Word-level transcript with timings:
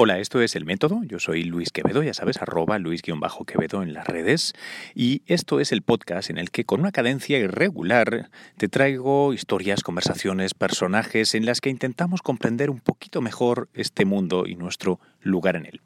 Hola, 0.00 0.20
esto 0.20 0.40
es 0.40 0.54
El 0.54 0.64
Método. 0.64 1.02
Yo 1.02 1.18
soy 1.18 1.42
Luis 1.42 1.72
Quevedo, 1.72 2.04
ya 2.04 2.14
sabes, 2.14 2.40
arroba 2.40 2.78
Luis-Quevedo 2.78 3.82
en 3.82 3.94
las 3.94 4.06
redes. 4.06 4.52
Y 4.94 5.22
esto 5.26 5.58
es 5.58 5.72
el 5.72 5.82
podcast 5.82 6.30
en 6.30 6.38
el 6.38 6.52
que 6.52 6.62
con 6.62 6.78
una 6.78 6.92
cadencia 6.92 7.36
irregular 7.36 8.30
te 8.58 8.68
traigo 8.68 9.32
historias, 9.32 9.82
conversaciones, 9.82 10.54
personajes 10.54 11.34
en 11.34 11.46
las 11.46 11.60
que 11.60 11.70
intentamos 11.70 12.22
comprender 12.22 12.70
un 12.70 12.78
poquito 12.78 13.20
mejor 13.20 13.70
este 13.74 14.04
mundo 14.04 14.46
y 14.46 14.54
nuestro 14.54 15.00
lugar 15.20 15.56
en 15.56 15.66
él. 15.66 15.80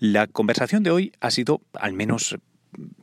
La 0.00 0.26
conversación 0.26 0.82
de 0.82 0.90
hoy 0.90 1.12
ha 1.20 1.30
sido, 1.30 1.62
al 1.72 1.94
menos 1.94 2.36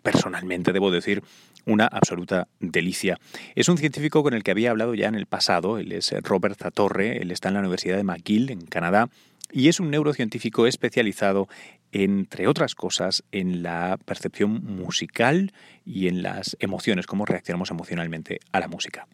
personalmente 0.03 0.71
debo 0.71 0.91
decir, 0.91 1.23
una 1.65 1.87
absoluta 1.87 2.47
delicia. 2.59 3.17
Es 3.55 3.69
un 3.69 3.77
científico 3.77 4.21
con 4.21 4.33
el 4.33 4.43
que 4.43 4.51
había 4.51 4.71
hablado 4.71 4.93
ya 4.93 5.07
en 5.07 5.15
el 5.15 5.25
pasado, 5.25 5.77
él 5.77 5.91
es 5.93 6.13
Robert 6.21 6.59
Zatorre, 6.59 7.21
él 7.21 7.31
está 7.31 7.47
en 7.47 7.55
la 7.55 7.61
Universidad 7.61 7.97
de 7.97 8.03
McGill, 8.03 8.51
en 8.51 8.61
Canadá, 8.65 9.09
y 9.53 9.69
es 9.69 9.79
un 9.79 9.91
neurocientífico 9.91 10.65
especializado, 10.65 11.47
entre 11.91 12.47
otras 12.47 12.73
cosas, 12.73 13.23
en 13.31 13.61
la 13.61 13.97
percepción 14.03 14.63
musical 14.63 15.53
y 15.85 16.07
en 16.07 16.23
las 16.23 16.57
emociones, 16.59 17.05
cómo 17.05 17.25
reaccionamos 17.25 17.69
emocionalmente 17.69 18.39
a 18.51 18.59
la 18.59 18.67
música. 18.67 19.07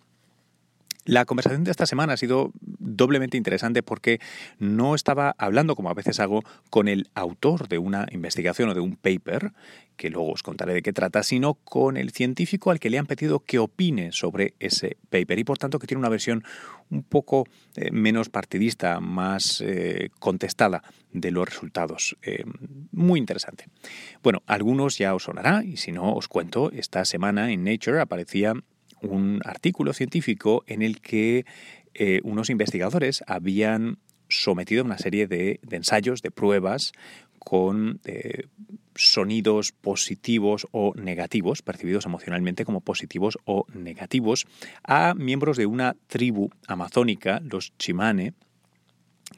La 1.05 1.25
conversación 1.25 1.63
de 1.63 1.71
esta 1.71 1.85
semana 1.85 2.13
ha 2.13 2.17
sido 2.17 2.51
doblemente 2.61 3.37
interesante 3.37 3.81
porque 3.81 4.19
no 4.59 4.95
estaba 4.95 5.33
hablando, 5.37 5.75
como 5.75 5.89
a 5.89 5.93
veces 5.93 6.19
hago, 6.19 6.43
con 6.69 6.87
el 6.87 7.09
autor 7.15 7.67
de 7.67 7.77
una 7.77 8.05
investigación 8.11 8.69
o 8.69 8.73
de 8.73 8.81
un 8.81 8.95
paper, 8.95 9.53
que 9.95 10.09
luego 10.09 10.31
os 10.31 10.43
contaré 10.43 10.73
de 10.73 10.81
qué 10.81 10.93
trata, 10.93 11.23
sino 11.23 11.55
con 11.55 11.97
el 11.97 12.11
científico 12.11 12.69
al 12.69 12.79
que 12.79 12.89
le 12.89 12.97
han 12.97 13.05
pedido 13.05 13.39
que 13.39 13.59
opine 13.59 14.11
sobre 14.11 14.53
ese 14.59 14.97
paper 15.09 15.39
y 15.39 15.43
por 15.43 15.57
tanto 15.57 15.79
que 15.79 15.87
tiene 15.87 15.99
una 15.99 16.09
versión 16.09 16.43
un 16.89 17.03
poco 17.03 17.47
eh, 17.75 17.91
menos 17.91 18.29
partidista, 18.29 18.99
más 18.99 19.61
eh, 19.61 20.09
contestada 20.19 20.83
de 21.11 21.31
los 21.31 21.47
resultados. 21.47 22.17
Eh, 22.21 22.43
muy 22.91 23.19
interesante. 23.19 23.65
Bueno, 24.21 24.43
algunos 24.47 24.97
ya 24.97 25.15
os 25.15 25.23
sonará 25.23 25.63
y 25.63 25.77
si 25.77 25.91
no 25.91 26.13
os 26.13 26.27
cuento, 26.27 26.71
esta 26.71 27.03
semana 27.05 27.51
en 27.51 27.63
Nature 27.63 28.01
aparecía 28.01 28.53
un 29.01 29.41
artículo 29.45 29.93
científico 29.93 30.63
en 30.67 30.81
el 30.81 31.01
que 31.01 31.45
eh, 31.93 32.21
unos 32.23 32.49
investigadores 32.49 33.23
habían 33.27 33.97
sometido 34.29 34.83
una 34.83 34.97
serie 34.97 35.27
de, 35.27 35.59
ensayos, 35.71 36.21
de 36.21 36.31
pruebas 36.31 36.93
con 37.39 37.99
eh, 38.05 38.47
sonidos 38.95 39.71
positivos 39.71 40.67
o 40.71 40.93
negativos, 40.95 41.61
percibidos 41.61 42.05
emocionalmente 42.05 42.65
como 42.65 42.81
positivos 42.81 43.39
o 43.45 43.65
negativos, 43.73 44.45
a 44.83 45.13
miembros 45.15 45.57
de 45.57 45.65
una 45.65 45.95
tribu 46.07 46.49
amazónica, 46.67 47.41
los 47.43 47.73
Chimane, 47.77 48.33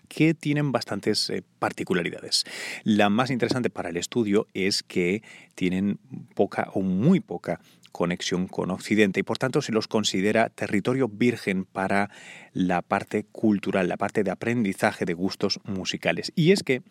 que 0.08 0.34
tienen 0.34 0.72
bastantes 0.72 1.30
eh, 1.30 1.44
particularidades. 1.60 2.44
La 2.84 3.10
más 3.10 3.30
interesante 3.30 3.70
para 3.70 3.90
el 3.90 3.98
estudio 3.98 4.48
es 4.54 4.84
que 4.84 5.24
tienen 5.56 6.00
poca 6.36 6.70
o 6.74 6.82
muy 6.82 7.20
poca 7.20 7.62
conexión 7.92 8.48
con 8.48 8.72
Occidente 8.72 9.20
y 9.20 9.24
por 9.24 9.38
tanto 9.38 9.62
se 9.62 9.72
los 9.72 9.88
considera 9.88 10.50
territorio 10.50 11.08
virgen 11.08 11.66
para 11.66 12.10
la 12.54 12.82
parte 12.82 13.26
cultural, 13.32 13.88
la 13.88 13.98
parte 13.98 14.24
de 14.24 14.32
aprendizaje 14.32 15.06
de 15.06 15.14
gustos 15.14 15.60
musicales. 15.64 16.32
Y 16.36 16.52
es 16.52 16.64
que 16.64 16.82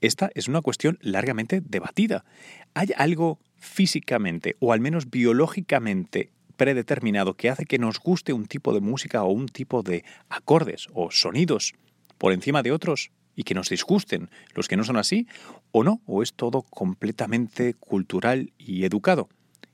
esta 0.00 0.30
es 0.34 0.48
una 0.48 0.62
cuestión 0.62 0.98
largamente 1.00 1.60
debatida. 1.60 2.24
¿Hay 2.74 2.88
algo 2.96 3.40
físicamente 3.56 4.56
o 4.60 4.72
al 4.72 4.80
menos 4.80 5.10
biológicamente 5.10 6.30
predeterminado 6.56 7.34
que 7.34 7.50
hace 7.50 7.64
que 7.64 7.78
nos 7.78 8.00
guste 8.00 8.32
un 8.32 8.46
tipo 8.46 8.74
de 8.74 8.80
música 8.80 9.22
o 9.22 9.30
un 9.30 9.46
tipo 9.46 9.82
de 9.82 10.04
acordes 10.28 10.88
o 10.92 11.10
sonidos 11.10 11.74
por 12.18 12.32
encima 12.32 12.62
de 12.62 12.72
otros 12.72 13.10
y 13.34 13.44
que 13.44 13.54
nos 13.54 13.68
disgusten 13.68 14.30
los 14.54 14.66
que 14.66 14.76
no 14.76 14.82
son 14.82 14.96
así 14.96 15.28
o 15.70 15.84
no, 15.84 16.02
o 16.06 16.24
es 16.24 16.34
todo 16.34 16.62
completamente 16.62 17.74
cultural 17.74 18.52
y 18.58 18.84
educado. 18.84 19.28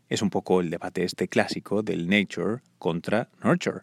Es 0.09 0.23
un 0.23 0.31
poco 0.31 0.61
el 0.61 0.71
debate 0.71 1.05
este 1.05 1.29
clásico 1.29 1.83
del 1.83 2.09
nature 2.09 2.63
contra 2.79 3.29
nurture. 3.43 3.83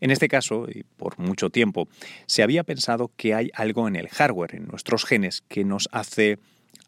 En 0.00 0.10
este 0.10 0.28
caso, 0.28 0.66
y 0.68 0.84
por 0.96 1.18
mucho 1.18 1.50
tiempo, 1.50 1.88
se 2.26 2.42
había 2.42 2.64
pensado 2.64 3.10
que 3.16 3.34
hay 3.34 3.50
algo 3.54 3.86
en 3.86 3.96
el 3.96 4.08
hardware, 4.08 4.54
en 4.54 4.66
nuestros 4.66 5.04
genes, 5.04 5.42
que 5.48 5.64
nos 5.64 5.88
hace 5.92 6.38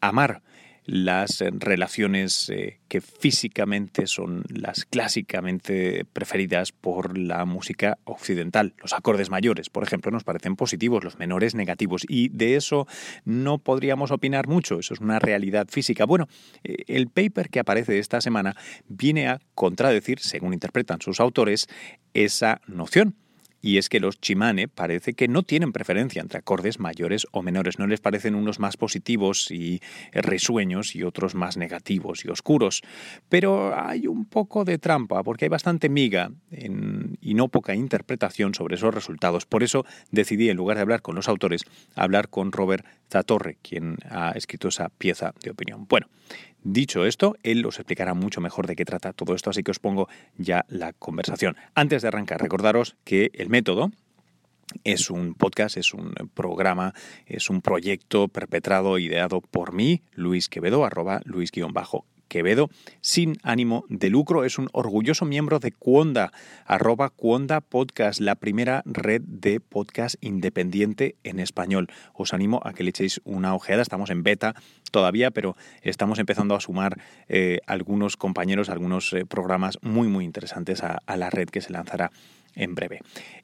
amar 0.01 0.41
las 0.85 1.41
eh, 1.41 1.49
relaciones 1.51 2.49
eh, 2.49 2.79
que 2.87 3.01
físicamente 3.01 4.07
son 4.07 4.43
las 4.49 4.85
clásicamente 4.85 6.05
preferidas 6.05 6.71
por 6.71 7.17
la 7.17 7.45
música 7.45 7.97
occidental. 8.03 8.73
Los 8.81 8.93
acordes 8.93 9.29
mayores, 9.29 9.69
por 9.69 9.83
ejemplo, 9.83 10.11
nos 10.11 10.23
parecen 10.23 10.55
positivos, 10.55 11.03
los 11.03 11.17
menores 11.17 11.55
negativos, 11.55 12.05
y 12.07 12.29
de 12.29 12.55
eso 12.55 12.87
no 13.25 13.57
podríamos 13.57 14.11
opinar 14.11 14.47
mucho, 14.47 14.79
eso 14.79 14.93
es 14.93 14.99
una 14.99 15.19
realidad 15.19 15.67
física. 15.69 16.05
Bueno, 16.05 16.27
eh, 16.63 16.83
el 16.87 17.07
paper 17.07 17.49
que 17.49 17.59
aparece 17.59 17.99
esta 17.99 18.21
semana 18.21 18.55
viene 18.87 19.27
a 19.27 19.39
contradecir, 19.55 20.19
según 20.19 20.53
interpretan 20.53 21.01
sus 21.01 21.19
autores, 21.19 21.67
esa 22.13 22.61
noción 22.67 23.15
y 23.63 23.77
es 23.77 23.87
que 23.87 24.01
los 24.01 24.19
chimane 24.19 24.67
parece 24.67 25.13
que 25.13 25.29
no 25.29 25.41
tienen 25.41 25.71
preferencia 25.71 26.21
entre 26.21 26.37
acordes 26.37 26.81
mayores 26.81 27.25
o 27.31 27.41
menores, 27.41 27.79
no 27.79 27.87
les 27.87 28.01
parecen 28.01 28.35
unos 28.35 28.59
más 28.59 28.75
positivos 28.75 29.49
y 29.51 29.81
risueños 30.11 30.97
y 30.97 31.03
otros 31.03 31.33
más 31.33 31.55
negativos 31.55 32.25
y 32.25 32.29
oscuros. 32.29 32.81
Pero 33.29 33.73
hay 33.73 34.05
un 34.05 34.25
poco 34.25 34.65
de 34.65 34.77
trampa, 34.79 35.23
porque 35.23 35.45
hay 35.45 35.49
bastante 35.49 35.87
miga 35.87 36.29
y 36.51 37.33
no 37.33 37.47
poca 37.47 37.73
interpretación 37.73 38.53
sobre 38.53 38.75
esos 38.75 38.93
resultados. 38.93 39.45
Por 39.45 39.63
eso 39.63 39.85
decidí, 40.11 40.49
en 40.49 40.57
lugar 40.57 40.75
de 40.75 40.81
hablar 40.81 41.01
con 41.01 41.15
los 41.15 41.29
autores, 41.29 41.63
hablar 41.95 42.27
con 42.27 42.51
Robert 42.51 42.85
Zatorre, 43.09 43.59
quien 43.61 43.95
ha 44.09 44.31
escrito 44.31 44.67
esa 44.67 44.89
pieza 44.89 45.33
de 45.41 45.51
opinión. 45.51 45.85
Bueno, 45.87 46.07
Dicho 46.63 47.05
esto, 47.05 47.35
él 47.43 47.65
os 47.65 47.79
explicará 47.79 48.13
mucho 48.13 48.39
mejor 48.39 48.67
de 48.67 48.75
qué 48.75 48.85
trata 48.85 49.11
todo 49.13 49.35
esto, 49.35 49.49
así 49.49 49.63
que 49.63 49.71
os 49.71 49.79
pongo 49.79 50.07
ya 50.37 50.65
la 50.69 50.93
conversación. 50.93 51.57
Antes 51.75 52.01
de 52.01 52.07
arrancar, 52.07 52.41
recordaros 52.41 52.95
que 53.03 53.31
el 53.33 53.49
método, 53.49 53.91
es 54.83 55.09
un 55.09 55.35
podcast, 55.35 55.77
es 55.77 55.93
un 55.93 56.13
programa, 56.33 56.93
es 57.25 57.49
un 57.49 57.61
proyecto 57.61 58.27
perpetrado, 58.27 58.97
ideado 58.97 59.41
por 59.41 59.73
mí, 59.73 60.01
Luis 60.13 60.49
Quevedo, 60.49 60.85
arroba 60.85 61.21
Luis-Quevedo 61.25 62.05
Quevedo, 62.33 62.71
sin 62.99 63.37
ánimo 63.43 63.85
de 63.89 64.09
lucro. 64.09 64.43
Es 64.43 64.57
un 64.57 64.67
orgulloso 64.71 65.23
miembro 65.23 65.59
de 65.59 65.71
Cuonda, 65.71 66.31
arroba 66.65 67.11
Cuonda 67.11 67.61
Podcast, 67.61 68.19
la 68.19 68.33
primera 68.33 68.81
red 68.85 69.21
de 69.21 69.59
podcast 69.59 70.15
independiente 70.19 71.15
en 71.23 71.39
español. 71.39 71.89
Os 72.15 72.33
animo 72.33 72.59
a 72.65 72.73
que 72.73 72.81
le 72.81 72.89
echéis 72.89 73.21
una 73.23 73.53
ojeada. 73.53 73.83
Estamos 73.83 74.09
en 74.09 74.23
beta 74.23 74.55
todavía, 74.89 75.29
pero 75.29 75.55
estamos 75.83 76.17
empezando 76.17 76.55
a 76.55 76.59
sumar 76.59 76.99
eh, 77.29 77.59
algunos 77.67 78.17
compañeros, 78.17 78.69
algunos 78.69 79.13
eh, 79.13 79.27
programas 79.27 79.77
muy, 79.83 80.07
muy 80.07 80.25
interesantes 80.25 80.81
a 80.81 81.15
la 81.15 81.29
red 81.29 81.49
que 81.49 81.61
se 81.61 81.71
lanzará 81.71 82.09
en 82.55 82.75
breve. 82.75 82.99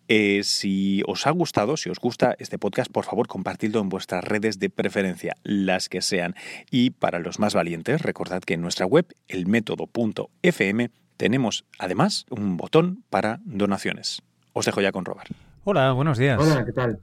Eh, 0.08 0.42
si 0.44 1.04
os 1.08 1.28
ha 1.28 1.32
gustado, 1.32 1.78
si 1.78 1.90
os 1.90 2.00
gusta 2.00 2.36
este 2.40 2.58
podcast, 2.58 2.92
por 2.92 3.06
favor 3.06 3.28
compartidlo 3.28 3.80
en 3.80 3.90
vuestras 3.90 4.24
redes 4.24 4.60
de 4.60 4.70
preferencia, 4.70 5.36
las 5.44 5.90
que 5.90 6.02
sean. 6.02 6.36
Y 6.72 6.92
para 6.92 7.20
los 7.20 7.40
más 7.40 7.54
valientes, 7.54 8.02
recordad 8.02 8.42
que 8.42 8.56
en 8.56 8.62
nuestra 8.62 8.86
web, 8.86 9.06
elmétodo.fm, 9.28 10.90
tenemos 11.18 11.66
además 11.78 12.26
un 12.30 12.58
botón 12.58 13.04
para 13.10 13.40
donaciones. 13.44 14.22
Os 14.54 14.66
dejo 14.66 14.82
ya 14.82 14.92
con 14.92 15.06
Robert. 15.06 15.32
Hola, 15.64 15.92
buenos 15.92 16.18
días. 16.18 16.40
Hola, 16.42 16.66
¿qué 16.66 16.72
tal? 16.72 17.00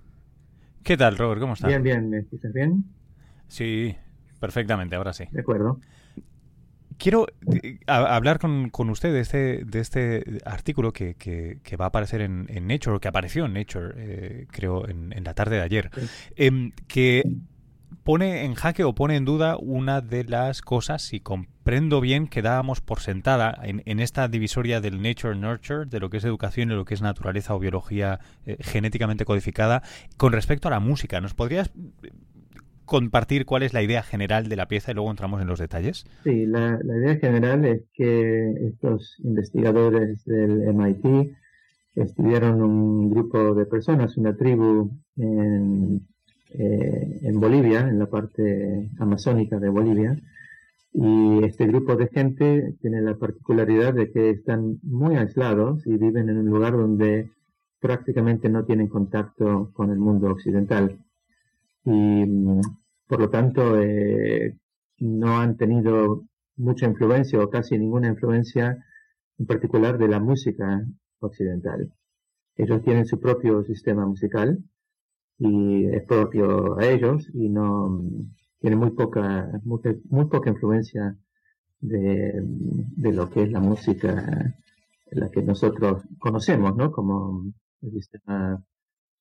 ¿Qué 0.82 0.96
tal, 0.96 1.16
Robert? 1.16 1.40
¿Cómo 1.40 1.54
estás? 1.54 1.68
Bien, 1.68 1.82
bien. 1.82 2.10
¿Me 2.10 2.18
escuchas 2.18 2.52
bien? 2.52 2.84
Sí, 3.48 3.94
perfectamente, 4.40 4.96
ahora 4.96 5.12
sí. 5.12 5.24
De 5.30 5.40
acuerdo. 5.40 5.80
Quiero 6.98 7.26
eh, 7.62 7.78
hablar 7.86 8.38
con, 8.38 8.70
con, 8.70 8.90
usted 8.90 9.12
de 9.12 9.20
este, 9.20 9.64
de 9.64 9.80
este 9.80 10.40
artículo 10.44 10.92
que, 10.92 11.14
que, 11.14 11.76
va 11.76 11.86
a 11.86 11.88
aparecer 11.88 12.20
en, 12.20 12.46
Nature, 12.66 12.96
o 12.96 13.00
que 13.00 13.08
apareció 13.08 13.44
en 13.44 13.52
Nature, 13.52 13.94
eh, 13.96 14.46
creo, 14.50 14.88
en, 14.88 15.12
la 15.22 15.34
tarde 15.34 15.56
de 15.56 15.62
ayer, 15.62 15.90
em, 16.36 16.72
que 16.88 17.24
pone 18.02 18.44
en 18.44 18.54
jaque 18.54 18.84
o 18.84 18.94
pone 18.94 19.16
en 19.16 19.24
duda 19.24 19.56
una 19.58 20.00
de 20.00 20.24
las 20.24 20.62
cosas, 20.62 21.02
si 21.02 21.20
comprendo 21.20 22.00
bien, 22.00 22.28
que 22.28 22.40
dábamos 22.40 22.80
por 22.80 23.00
sentada 23.00 23.58
en, 23.62 23.82
en 23.84 24.00
esta 24.00 24.28
divisoria 24.28 24.80
del 24.80 25.02
nature-nurture, 25.02 25.86
de 25.86 26.00
lo 26.00 26.08
que 26.08 26.18
es 26.18 26.24
educación 26.24 26.70
y 26.70 26.74
lo 26.74 26.84
que 26.84 26.94
es 26.94 27.02
naturaleza 27.02 27.54
o 27.54 27.58
biología 27.58 28.20
eh, 28.46 28.56
genéticamente 28.60 29.24
codificada, 29.24 29.82
con 30.16 30.32
respecto 30.32 30.68
a 30.68 30.70
la 30.70 30.80
música. 30.80 31.20
¿Nos 31.20 31.34
podrías 31.34 31.70
compartir 32.86 33.44
cuál 33.44 33.62
es 33.62 33.74
la 33.74 33.82
idea 33.82 34.02
general 34.02 34.48
de 34.48 34.56
la 34.56 34.68
pieza 34.68 34.90
y 34.90 34.94
luego 34.94 35.10
entramos 35.10 35.42
en 35.42 35.48
los 35.48 35.58
detalles? 35.58 36.06
Sí, 36.24 36.46
la, 36.46 36.80
idea 36.82 37.16
general 37.16 37.64
es 37.64 37.82
que 37.92 38.52
estos 38.68 39.16
investigadores 39.22 40.24
del 40.24 40.72
MIT 40.74 41.34
estudiaron 41.96 42.62
un 42.62 43.10
grupo 43.10 43.54
de 43.54 43.66
personas, 43.66 44.16
una 44.16 44.36
tribu 44.36 44.90
eh, 45.18 45.98
en 47.22 47.40
Bolivia, 47.40 47.80
en 47.80 47.98
la 47.98 48.06
parte 48.06 48.90
amazónica 48.98 49.58
de 49.58 49.68
Bolivia, 49.68 50.16
y 50.92 51.44
este 51.44 51.66
grupo 51.66 51.94
de 51.96 52.08
gente 52.08 52.74
tiene 52.80 53.02
la 53.02 53.16
particularidad 53.16 53.92
de 53.92 54.10
que 54.10 54.30
están 54.30 54.78
muy 54.82 55.16
aislados 55.16 55.86
y 55.86 55.98
viven 55.98 56.30
en 56.30 56.38
un 56.38 56.46
lugar 56.46 56.72
donde 56.72 57.30
prácticamente 57.80 58.48
no 58.48 58.64
tienen 58.64 58.88
contacto 58.88 59.70
con 59.74 59.90
el 59.90 59.98
mundo 59.98 60.30
occidental. 60.30 60.98
Y 61.86 62.26
mm, 62.26 62.60
por 63.06 63.20
lo 63.20 63.30
tanto 63.30 63.80
eh, 63.80 64.58
no 64.98 65.38
han 65.38 65.56
tenido 65.56 66.24
mucha 66.56 66.86
influencia 66.86 67.40
o 67.40 67.48
casi 67.48 67.78
ninguna 67.78 68.08
influencia 68.08 68.84
en 69.38 69.46
particular 69.46 69.96
de 69.98 70.08
la 70.08 70.20
música 70.20 70.84
occidental. 71.20 71.92
Ellos 72.56 72.82
tienen 72.82 73.06
su 73.06 73.20
propio 73.20 73.62
sistema 73.64 74.04
musical 74.06 74.58
y 75.38 75.86
es 75.86 76.02
propio 76.04 76.78
a 76.78 76.86
ellos 76.86 77.30
y 77.32 77.48
no 77.48 77.88
mm, 77.90 78.34
tiene 78.60 78.76
muy 78.76 78.90
poca 78.90 79.48
muy, 79.64 80.24
poca 80.26 80.50
influencia 80.50 81.16
de, 81.80 82.32
de, 82.96 83.12
lo 83.12 83.30
que 83.30 83.42
es 83.44 83.52
la 83.52 83.60
música 83.60 84.54
la 85.12 85.30
que 85.30 85.42
nosotros 85.42 86.02
conocemos 86.18 86.74
no 86.74 86.90
como 86.90 87.44
el 87.82 87.92
sistema 87.92 88.64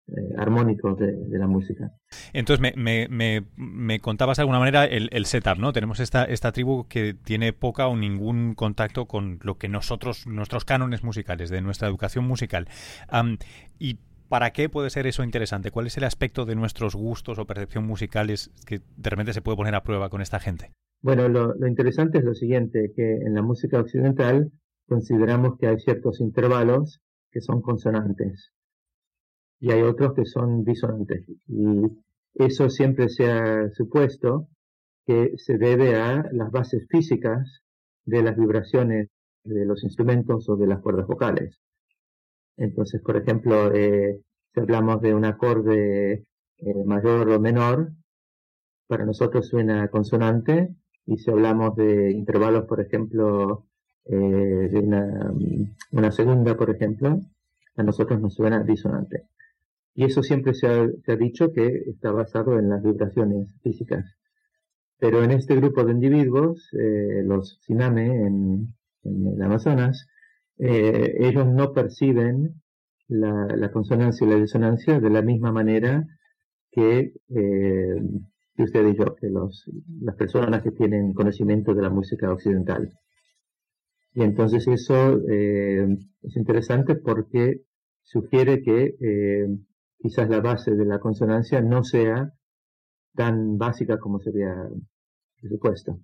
eh, 0.08 0.36
armónicos 0.38 1.00
de, 1.00 1.16
la 1.32 1.48
música. 1.48 1.92
Entonces, 2.32 2.62
me, 2.62 3.08
me, 3.10 3.44
me, 3.56 4.00
contabas 4.00 4.38
de 4.38 4.42
alguna 4.42 4.60
manera 4.60 4.86
el, 4.86 5.10
el, 5.12 5.26
setup, 5.26 5.58
¿no? 5.58 5.74
Tenemos 5.74 6.00
esta, 6.00 6.26
esta 6.26 6.52
tribu 6.52 6.88
que 6.88 7.16
tiene 7.16 7.54
poca 7.54 7.88
o 7.88 7.98
ningún 7.98 8.54
contacto 8.54 9.08
con 9.08 9.40
lo 9.42 9.58
que 9.58 9.68
nosotros, 9.68 10.28
nuestros 10.28 10.64
cánones 10.64 11.04
musicales, 11.04 11.50
de 11.50 11.62
nuestra 11.62 11.88
educación 11.88 12.24
musical. 12.26 12.68
¿Y 13.80 13.98
para 14.30 14.52
qué 14.52 14.70
puede 14.70 14.92
ser 14.92 15.08
eso 15.08 15.24
interesante? 15.24 15.72
¿Cuál 15.72 15.88
es 15.88 15.98
el 15.98 16.04
aspecto 16.04 16.46
de 16.46 16.54
nuestros 16.54 16.96
gustos 16.96 17.40
o 17.40 17.46
percepción 17.46 17.88
musicales 17.88 18.52
que 18.68 18.82
de 18.98 19.10
repente 19.10 19.34
se 19.34 19.42
puede 19.42 19.58
poner 19.58 19.74
a 19.74 19.82
prueba 19.82 20.10
con 20.10 20.22
esta 20.22 20.40
gente? 20.40 20.72
Bueno, 21.02 21.28
lo, 21.30 21.56
lo 21.56 21.68
interesante 21.68 22.20
es 22.20 22.24
lo 22.24 22.36
siguiente, 22.36 22.92
que 22.96 23.14
en 23.16 23.34
la 23.34 23.42
música 23.42 23.80
occidental 23.80 24.52
consideramos 24.88 25.58
que 25.58 25.66
hay 25.66 25.80
ciertos 25.80 26.22
intervalos 26.22 27.02
que 27.32 27.42
son 27.42 27.62
consonantes 27.62 28.55
y 29.60 29.72
hay 29.72 29.82
otros 29.82 30.14
que 30.14 30.26
son 30.26 30.64
disonantes. 30.64 31.26
Y 31.48 31.82
eso 32.34 32.70
siempre 32.70 33.10
se 33.10 33.32
ha 33.32 33.70
supuesto 33.72 34.48
que 35.06 35.34
se 35.38 35.58
debe 35.58 35.96
a 35.96 36.24
las 36.32 36.52
bases 36.52 36.86
físicas 36.90 37.62
de 38.06 38.24
las 38.24 38.38
vibraciones 38.38 39.10
de 39.44 39.66
los 39.66 39.84
instrumentos 39.84 40.50
o 40.50 40.56
de 40.56 40.68
las 40.68 40.82
cuerdas 40.82 41.08
vocales. 41.08 41.60
Entonces, 42.58 43.02
por 43.02 43.18
ejemplo, 43.18 43.74
eh, 43.74 44.22
si 44.54 44.60
hablamos 44.60 45.02
de 45.02 45.14
un 45.14 45.26
acorde 45.26 46.26
eh, 46.58 46.84
mayor 46.86 47.30
o 47.30 47.40
menor, 47.40 47.92
para 48.88 49.06
nosotros 49.06 49.48
suena 49.48 49.88
consonante, 49.90 50.76
y 51.06 51.18
si 51.18 51.30
hablamos 51.30 51.76
de 51.76 52.12
intervalos, 52.12 52.66
por 52.66 52.82
ejemplo, 52.82 53.66
eh, 54.06 54.16
de 54.16 54.80
una, 54.80 55.34
una 55.92 56.12
segunda, 56.12 56.56
por 56.56 56.70
ejemplo, 56.70 57.20
a 57.76 57.84
nosotros 57.84 58.20
nos 58.22 58.34
suena 58.34 58.64
disonante. 58.64 59.28
Y 59.96 60.04
eso 60.04 60.22
siempre 60.22 60.54
se 60.54 60.68
ha, 60.68 61.16
dicho 61.16 61.54
que 61.54 61.68
está 61.88 62.12
basado 62.12 62.60
en 62.60 62.70
las 62.70 62.84
vibraciones 62.84 63.48
físicas. 63.64 64.06
Pero 65.00 65.24
en 65.24 65.32
este 65.32 65.56
grupo 65.56 65.86
de 65.86 65.94
individuos, 65.94 66.70
eh, 66.74 67.24
los 67.24 67.60
Siname 67.62 68.28
en, 68.28 68.76
Amazonas, 69.42 70.08
eh, 70.58 71.16
ellos 71.20 71.48
no 71.48 71.72
perciben 71.74 72.62
la, 73.08 73.72
consonancia 73.72 74.28
y 74.28 74.30
la 74.32 74.38
disonancia 74.38 75.00
de 75.00 75.10
la 75.10 75.22
misma 75.22 75.52
manera 75.54 76.06
que, 76.72 77.14
eh, 77.30 78.02
usted 78.58 78.88
y 78.88 78.98
yo, 78.98 79.16
que 79.16 79.30
los, 79.30 79.70
las 80.02 80.16
personas 80.16 80.62
que 80.62 80.72
tienen 80.72 81.14
conocimiento 81.14 81.74
de 81.74 81.84
la 81.84 81.90
música 81.90 82.32
occidental. 82.34 82.92
Y 84.14 84.24
entonces 84.24 84.68
eso 84.68 85.22
es 85.28 86.36
interesante 86.36 86.96
porque 86.96 87.62
sugiere 88.04 88.62
que 88.62 88.96
quizás 89.98 90.30
la 90.30 90.42
base 90.42 90.72
de 90.72 90.86
la 90.86 91.00
consonancia 91.00 91.62
no 91.62 91.84
sea 91.84 92.34
tan 93.16 93.58
básica 93.58 93.98
como 93.98 94.20
sería 94.20 94.54
supuesto. 95.50 96.00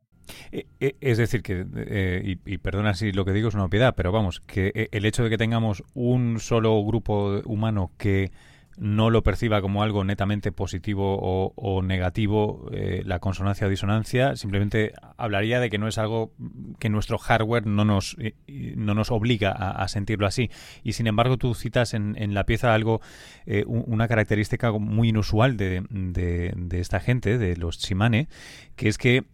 E, 0.51 0.67
e, 0.79 0.95
es 1.01 1.17
decir, 1.17 1.41
que, 1.41 1.65
eh, 1.75 2.37
y, 2.45 2.57
perdona 2.59 2.93
si 2.93 3.11
lo 3.11 3.25
que 3.25 3.33
digo 3.33 3.49
es 3.49 3.55
una 3.55 3.69
piedad, 3.69 3.93
pero 3.95 4.11
vamos, 4.11 4.41
que 4.41 4.71
eh, 4.73 4.89
el 4.91 5.05
hecho 5.05 5.23
de 5.23 5.29
que 5.29 5.37
tengamos 5.37 5.83
un 5.93 6.39
solo 6.39 6.83
grupo 6.85 7.41
humano 7.45 7.91
que 7.97 8.31
no 8.81 9.11
lo 9.11 9.21
perciba 9.21 9.61
como 9.61 9.83
algo 9.83 10.03
netamente 10.03 10.51
positivo 10.51 11.51
o, 11.55 11.83
negativo, 11.83 12.67
eh, 12.71 13.03
la 13.05 13.19
consonancia 13.19 13.67
o 13.67 13.69
disonancia, 13.69 14.35
simplemente 14.35 14.93
hablaría 15.17 15.59
de 15.59 15.69
que 15.69 15.77
no 15.77 15.87
es 15.87 15.99
algo 15.99 16.33
que 16.79 16.89
nuestro 16.89 17.19
hardware 17.19 17.67
no 17.67 17.85
nos, 17.85 18.17
eh, 18.19 18.33
no 18.75 18.95
nos 18.95 19.11
obliga 19.11 19.51
a, 19.51 19.87
sentirlo 19.87 20.25
así. 20.25 20.49
Y 20.81 20.93
sin 20.93 21.05
embargo, 21.05 21.37
tú 21.37 21.53
citas 21.53 21.93
en, 21.93 22.15
en 22.17 22.33
la 22.33 22.47
pieza 22.47 22.73
algo, 22.73 23.01
eh, 23.45 23.65
una 23.67 24.07
característica 24.07 24.71
muy 24.71 25.09
inusual 25.09 25.57
de, 25.57 25.85
de, 25.91 26.79
esta 26.79 26.99
gente, 26.99 27.37
de 27.37 27.55
los 27.57 27.77
chimane, 27.77 28.29
que 28.75 28.89
es 28.89 28.97
que 28.97 29.25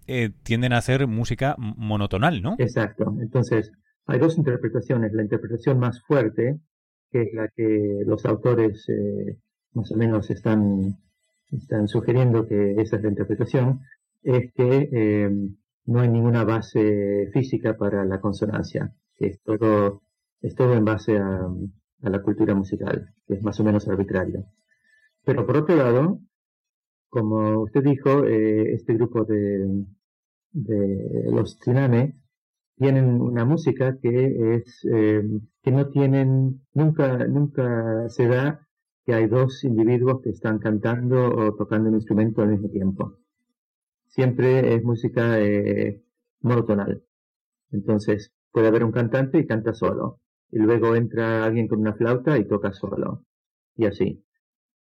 tienden 0.43 0.73
a 0.73 0.79
hacer 0.79 1.07
música 1.07 1.55
monotonal, 1.57 2.41
¿no? 2.41 2.57
Exacto. 2.59 3.15
Entonces, 3.21 3.71
hay 4.07 4.19
dos 4.19 4.37
interpretaciones. 4.37 5.13
La 5.13 5.21
interpretación 5.21 5.79
más 5.79 6.01
fuerte 6.01 6.59
que 7.11 7.23
es 7.23 7.33
la 7.33 7.47
que 7.49 8.03
los 8.05 8.25
autores 8.25 8.87
eh, 8.89 9.37
más 9.73 9.91
o 9.91 9.97
menos 9.97 10.29
están, 10.29 10.97
están 11.51 11.87
sugiriendo 11.87 12.47
que 12.47 12.75
esa 12.77 12.97
es 12.97 13.03
la 13.03 13.09
interpretación, 13.09 13.81
es 14.23 14.51
que 14.53 14.89
eh, 14.91 15.29
no 15.85 15.99
hay 16.01 16.09
ninguna 16.09 16.43
base 16.43 17.29
física 17.33 17.77
para 17.77 18.03
la 18.05 18.19
consonancia, 18.19 18.93
que 19.15 19.27
es 19.27 19.41
todo, 19.41 20.01
es 20.41 20.55
todo 20.55 20.73
en 20.73 20.85
base 20.85 21.17
a, 21.17 21.47
la 22.01 22.21
cultura 22.21 22.53
musical, 22.53 23.13
que 23.27 23.35
es 23.35 23.41
más 23.41 23.59
o 23.59 23.63
menos 23.63 23.87
arbitrario. 23.87 24.45
Pero 25.25 25.45
por 25.45 25.57
otro 25.57 25.75
lado, 25.75 26.19
como 27.09 27.61
usted 27.61 27.83
dijo, 27.83 28.25
eh, 28.25 28.73
este 28.73 28.93
grupo 28.93 29.25
de, 29.25 29.85
de 30.51 31.31
los 31.31 31.57
Tsunami 31.59 32.13
tienen 32.77 33.21
una 33.21 33.43
música 33.43 33.97
que 33.99 34.55
es 34.55 34.87
eh, 34.91 35.23
que 35.63 35.71
no 35.71 35.89
tienen 35.89 36.61
nunca 36.73 37.25
nunca 37.27 38.07
se 38.09 38.27
da 38.27 38.67
que 39.03 39.13
hay 39.13 39.27
dos 39.27 39.63
individuos 39.63 40.21
que 40.21 40.29
están 40.29 40.59
cantando 40.59 41.33
o 41.33 41.55
tocando 41.55 41.89
un 41.89 41.95
instrumento 41.95 42.41
al 42.41 42.49
mismo 42.49 42.69
tiempo. 42.69 43.17
Siempre 44.07 44.75
es 44.75 44.83
música 44.83 45.39
eh, 45.39 46.03
monotonal. 46.41 47.03
Entonces 47.71 48.33
puede 48.51 48.67
haber 48.67 48.83
un 48.83 48.91
cantante 48.91 49.39
y 49.39 49.47
canta 49.47 49.73
solo. 49.73 50.19
Y 50.51 50.59
luego 50.59 50.95
entra 50.95 51.45
alguien 51.45 51.67
con 51.67 51.79
una 51.79 51.93
flauta 51.93 52.37
y 52.37 52.45
toca 52.45 52.73
solo. 52.73 53.23
Y 53.75 53.85
así. 53.85 54.23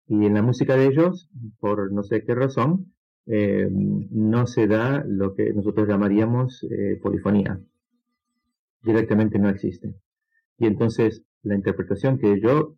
Y 0.07 0.25
en 0.25 0.33
la 0.33 0.41
música 0.41 0.75
de 0.75 0.87
ellos 0.87 1.29
por 1.59 1.91
no 1.91 2.03
sé 2.03 2.23
qué 2.25 2.35
razón 2.35 2.93
eh, 3.27 3.67
no 3.71 4.47
se 4.47 4.67
da 4.67 5.03
lo 5.07 5.33
que 5.35 5.53
nosotros 5.53 5.87
llamaríamos 5.87 6.65
eh, 6.69 6.99
polifonía 7.01 7.59
directamente 8.85 9.39
no 9.39 9.49
existe. 9.49 9.95
Y 10.57 10.67
entonces 10.67 11.23
la 11.43 11.55
interpretación 11.55 12.17
que 12.17 12.39
yo 12.39 12.75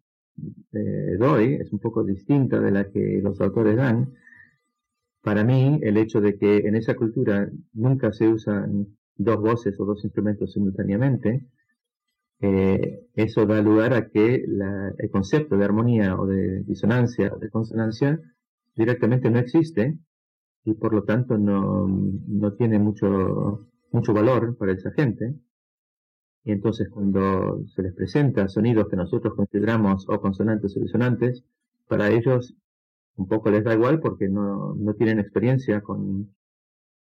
eh, 0.74 1.18
doy 1.20 1.56
es 1.56 1.72
un 1.72 1.80
poco 1.80 2.04
distinta 2.04 2.60
de 2.60 2.72
la 2.72 2.90
que 2.90 3.20
los 3.22 3.40
autores 3.42 3.76
dan. 3.76 4.14
Para 5.22 5.44
mí, 5.44 5.80
el 5.84 5.98
hecho 5.98 6.22
de 6.22 6.38
que 6.38 6.58
en 6.58 6.76
esa 6.76 6.96
cultura 6.96 7.50
nunca 7.74 8.14
se 8.14 8.28
usan 8.28 8.88
dos 9.16 9.40
voces 9.42 9.80
o 9.80 9.86
dos 9.86 10.04
instrumentos 10.04 10.54
simultáneamente, 10.54 11.46
eh, 12.40 13.08
eso 13.16 13.46
da 13.46 13.62
lugar 13.62 13.94
a 13.94 14.10
que 14.10 14.36
el 14.36 15.10
concepto 15.10 15.58
de 15.58 15.66
armonía 15.66 16.16
o 16.16 16.28
de 16.28 16.62
disonancia 16.64 17.34
o 17.34 17.40
de 17.40 17.50
consonancia 17.50 18.20
directamente 18.76 19.32
no 19.32 19.40
existe 19.40 19.98
y 20.64 20.74
por 20.76 20.94
lo 20.94 21.04
tanto 21.04 21.38
no, 21.38 21.88
no 21.88 22.54
tiene 22.54 22.78
mucho, 22.78 23.68
mucho 23.92 24.14
valor 24.14 24.56
para 24.58 24.74
esa 24.74 24.92
gente. 24.92 25.34
Y 26.48 26.54
entonces 26.54 26.88
cuando 26.88 27.62
se 27.76 27.82
les 27.84 27.94
presenta 27.94 28.48
sonidos 28.48 28.88
que 28.88 28.96
nosotros 28.96 29.34
consideramos 29.36 30.08
o 30.08 30.22
consonantes 30.22 30.78
o 30.78 30.80
disonantes, 30.80 31.44
para 31.90 32.10
ellos 32.10 32.56
un 33.18 33.28
poco 33.28 33.52
les 33.52 33.66
da 33.66 33.74
igual 33.74 34.00
porque 34.00 34.30
no, 34.30 34.74
no 34.74 34.94
tienen 34.94 35.20
experiencia 35.20 35.82
con, 35.82 36.34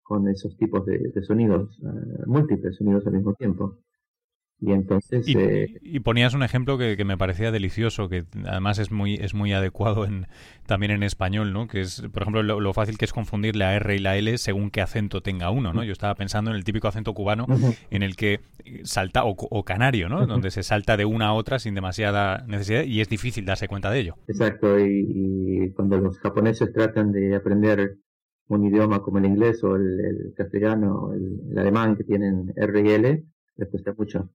con 0.02 0.28
esos 0.30 0.58
tipos 0.58 0.84
de, 0.88 1.12
sonidos, 1.22 1.80
eh, 1.80 2.24
múltiples 2.26 2.76
sonidos 2.76 3.06
al 3.06 3.14
mismo 3.14 3.36
tiempo. 3.36 3.78
Y 4.62 4.72
entonces... 4.72 5.28
Eh, 5.28 5.80
y, 5.82 6.00
ponías 6.00 6.34
un 6.34 6.42
ejemplo 6.42 6.78
que, 6.78 7.04
me 7.04 7.18
parecía 7.18 7.52
delicioso, 7.52 8.08
que 8.08 8.24
además 8.46 8.80
es 8.80 8.90
muy, 8.90 9.16
es 9.16 9.34
muy 9.34 9.52
adecuado 9.54 10.06
en, 10.06 10.28
también 10.66 10.92
en 10.92 11.04
español, 11.04 11.52
¿no? 11.52 11.68
Que 11.68 11.82
es, 11.82 12.02
por 12.14 12.24
ejemplo, 12.24 12.42
lo, 12.42 12.74
fácil 12.74 12.98
que 12.98 13.06
es 13.06 13.12
confundir 13.12 13.56
la 13.56 13.76
R 13.76 13.96
y 13.96 14.00
la 14.00 14.16
L 14.16 14.38
según 14.38 14.72
qué 14.72 14.82
acento 14.82 15.22
tenga 15.22 15.52
uno, 15.52 15.74
¿no? 15.74 15.84
Yo 15.84 15.92
estaba 15.92 16.16
pensando 16.16 16.52
en 16.52 16.58
el 16.58 16.64
típico 16.64 16.88
acento 16.88 17.14
cubano 17.14 17.46
en 17.90 18.02
el 18.02 18.16
que 18.16 18.40
salta, 18.84 19.24
o, 19.26 19.64
canario, 19.64 20.08
¿no? 20.08 20.26
Donde 20.26 20.52
se 20.52 20.64
salta 20.64 20.96
de 20.96 21.06
una 21.06 21.28
a 21.28 21.34
otra 21.34 21.60
sin 21.60 21.76
demasiada 21.76 22.46
necesidad 22.48 22.84
y 22.84 23.02
es 23.02 23.10
difícil 23.10 23.46
darse 23.46 23.68
cuenta 23.68 23.92
de 23.92 24.00
ello. 24.00 24.16
Exacto, 24.28 24.80
y, 24.80 25.72
cuando 25.76 26.00
los 26.00 26.18
japoneses 26.20 26.72
tratan 26.72 27.12
de 27.12 27.36
aprender 27.36 27.98
un 28.48 28.64
idioma 28.64 29.02
como 29.02 29.18
el 29.18 29.26
inglés 29.26 29.64
o 29.64 29.76
el, 29.76 30.34
castellano 30.36 30.96
o 30.96 31.14
el, 31.14 31.42
el, 31.52 31.58
alemán 31.58 31.98
que 31.98 32.04
tienen 32.04 32.54
R 32.56 32.82
y 32.82 32.92
L, 32.92 33.26
les 33.58 33.70
cuesta 33.70 33.94
mucho. 33.98 34.30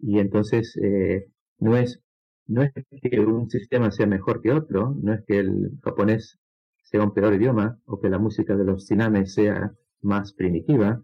Y 0.00 0.18
entonces 0.18 0.76
eh, 0.82 1.26
no, 1.58 1.76
es, 1.76 2.00
no 2.46 2.62
es 2.62 2.72
que 3.02 3.20
un 3.20 3.50
sistema 3.50 3.90
sea 3.90 4.06
mejor 4.06 4.40
que 4.40 4.52
otro, 4.52 4.94
no 5.02 5.12
es 5.14 5.24
que 5.26 5.38
el 5.38 5.78
japonés 5.82 6.38
sea 6.82 7.02
un 7.02 7.12
peor 7.12 7.34
idioma 7.34 7.78
o 7.84 8.00
que 8.00 8.08
la 8.08 8.18
música 8.18 8.56
de 8.56 8.64
los 8.64 8.86
sinames 8.86 9.34
sea 9.34 9.72
más 10.02 10.32
primitiva. 10.32 11.02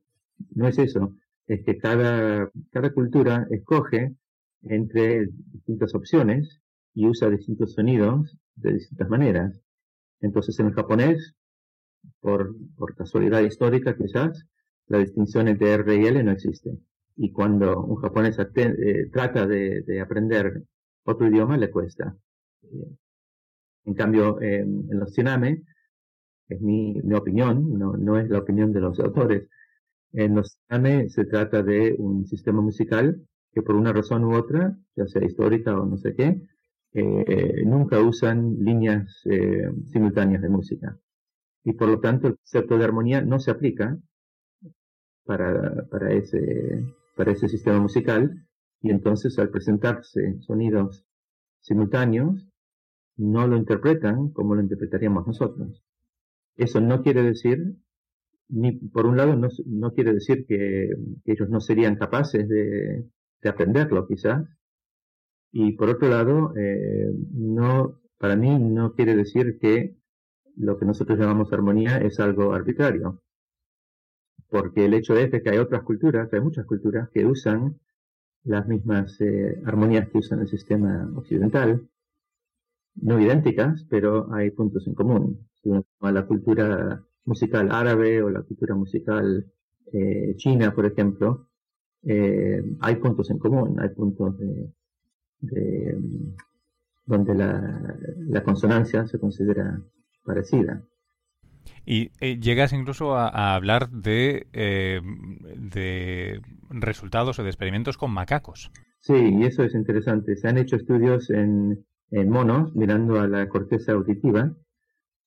No 0.55 0.69
es 0.69 0.79
eso. 0.79 1.15
Es 1.47 1.63
que 1.65 1.79
cada, 1.79 2.51
cada 2.71 2.93
cultura 2.93 3.47
escoge 3.51 4.15
entre 4.63 5.27
distintas 5.53 5.95
opciones 5.95 6.61
y 6.95 7.07
usa 7.07 7.29
distintos 7.29 7.75
sonidos 7.75 8.37
de 8.55 8.75
distintas 8.75 9.09
maneras. 9.09 9.61
Entonces 10.21 10.59
en 10.59 10.67
el 10.69 10.75
japonés, 10.75 11.35
por, 12.21 12.55
por 12.77 12.95
casualidad 12.95 13.41
histórica 13.43 13.97
quizás, 13.97 14.47
la 14.87 14.99
distinción 14.99 15.49
entre 15.49 15.73
R 15.73 15.97
y 15.97 16.07
L 16.07 16.23
no 16.23 16.33
existe. 16.33 16.71
Y 17.17 17.31
cuando 17.33 17.81
un 17.83 17.97
japonés 17.97 18.37
eh, 18.39 19.09
trata 19.13 19.47
de, 19.47 20.01
aprender 20.01 20.63
otro 21.05 21.29
idioma, 21.29 21.57
le 21.57 21.71
cuesta. 21.71 22.17
Eh, 22.63 22.97
en 23.87 23.95
cambio, 23.95 24.41
en 24.41 24.99
los 24.99 25.13
tsunami, 25.13 25.63
es 26.49 26.61
mi, 26.61 26.95
mi 27.03 27.15
opinión, 27.15 27.79
no, 27.79 27.97
no, 27.97 28.19
es 28.19 28.29
la 28.31 28.39
opinión 28.39 28.73
de 28.73 28.81
los 28.81 28.99
autores. 29.01 29.49
En 30.13 30.35
los 30.35 30.57
tsunami 30.57 31.11
se 31.11 31.25
trata 31.27 31.63
de 31.63 31.95
un 31.99 32.27
sistema 32.27 32.61
musical 32.61 33.21
que 33.53 33.63
por 33.63 33.77
una 33.77 33.93
razón 33.93 34.25
u 34.25 34.35
otra, 34.35 34.77
ya 34.97 35.07
sea 35.07 35.25
histórica 35.25 35.79
o 35.79 35.87
no 35.87 35.97
sé 35.99 36.15
qué, 36.15 36.41
eh, 36.93 37.63
nunca 37.67 38.01
usan 38.01 38.57
líneas 38.61 39.23
simultáneas 39.93 40.43
de 40.43 40.49
música. 40.49 40.99
Y 41.65 41.73
por 41.73 41.89
lo 41.89 42.01
tanto 42.01 42.29
el 42.29 42.37
concepto 42.37 42.79
de 42.79 42.85
armonía 42.85 43.23
no 43.23 43.41
se 43.41 43.51
aplica 43.51 43.99
para, 45.25 45.87
para, 45.91 46.13
ese, 46.13 46.85
para 47.15 47.33
ese 47.33 47.49
sistema 47.49 47.81
musical 47.81 48.47
y 48.81 48.91
entonces 48.91 49.39
al 49.39 49.51
presentarse 49.51 50.41
sonidos 50.41 51.07
simultáneos 51.61 52.47
no 53.17 53.47
lo 53.47 53.57
interpretan 53.57 54.31
como 54.31 54.55
lo 54.55 54.63
interpretaríamos 54.63 55.27
nosotros. 55.27 55.83
Eso 56.57 56.81
no 56.81 57.03
quiere 57.03 57.23
decir, 57.23 57.77
ni 58.49 58.73
por 58.73 59.07
un 59.07 59.17
lado 59.17 59.37
no, 59.37 59.49
no 59.67 59.93
quiere 59.93 60.13
decir 60.13 60.45
que, 60.47 60.91
ellos 61.25 61.49
no 61.49 61.61
serían 61.61 61.97
capaces 61.97 62.49
de, 62.49 63.09
de, 63.41 63.49
aprenderlo 63.49 64.07
quizás, 64.07 64.47
y 65.53 65.73
por 65.73 65.89
otro 65.89 66.09
lado, 66.09 66.53
eh, 66.57 67.11
no, 67.33 68.01
para 68.19 68.37
mí 68.37 68.59
no 68.59 68.93
quiere 68.95 69.15
decir 69.15 69.59
que 69.61 69.97
lo 70.57 70.79
que 70.79 70.85
nosotros 70.85 71.19
llamamos 71.19 71.53
armonía 71.53 71.99
es 71.99 72.19
algo 72.21 72.53
arbitrario 72.53 73.24
porque 74.55 74.85
el 74.85 74.95
hecho 74.95 75.17
es 75.17 75.33
que 75.43 75.51
hay 75.51 75.59
otras 75.59 75.83
culturas, 75.83 76.33
hay 76.33 76.41
muchas 76.41 76.65
culturas 76.65 77.09
que 77.13 77.27
usan 77.27 77.77
las 78.45 78.69
mismas 78.69 79.21
eh, 79.21 79.61
armonías 79.67 80.09
que 80.09 80.19
usan 80.19 80.43
el 80.43 80.47
sistema 80.47 81.11
occidental, 81.17 81.89
no 82.95 83.19
idénticas, 83.19 83.85
pero 83.91 84.33
hay 84.33 84.53
puntos 84.53 84.87
en 84.87 84.95
común. 84.95 85.49
Si 85.61 85.69
uno 85.71 85.85
toma 85.99 86.13
la 86.13 86.25
cultura 86.25 87.05
musical 87.25 87.73
árabe 87.73 88.23
o 88.23 88.31
la 88.31 88.43
cultura 88.43 88.77
musical 88.77 89.45
eh, 89.93 90.37
china, 90.37 90.73
por 90.73 90.87
ejemplo, 90.87 91.49
eh, 92.05 92.63
hay 92.79 92.95
puntos 92.95 93.31
en 93.31 93.41
común, 93.41 93.81
hay 93.81 93.89
puntos 93.89 94.39
de, 94.39 95.99
donde 97.07 97.35
la 97.35 98.45
consonancia 98.45 99.05
se 99.09 99.19
considera 99.19 99.83
parecida. 100.23 100.81
Y 101.87 102.11
eh, 102.21 102.39
llegas 102.41 102.73
incluso 102.73 103.17
a, 103.17 103.55
hablar 103.55 103.91
de, 103.91 104.47
eh, 104.53 105.01
de 105.57 106.41
resultados 106.71 107.39
o 107.39 107.43
de 107.43 107.51
experimentos 107.51 107.99
con 107.99 108.11
macacos. 108.11 108.71
Sí, 109.01 109.15
y 109.15 109.45
eso 109.45 109.63
es 109.63 109.75
interesante. 109.75 110.37
Se 110.37 110.49
han 110.49 110.59
hecho 110.59 110.77
estudios 110.77 111.31
en, 111.31 111.85
monos 112.11 112.75
mirando 112.77 113.21
a 113.21 113.27
la 113.27 113.49
corteza 113.49 113.93
auditiva 113.93 114.55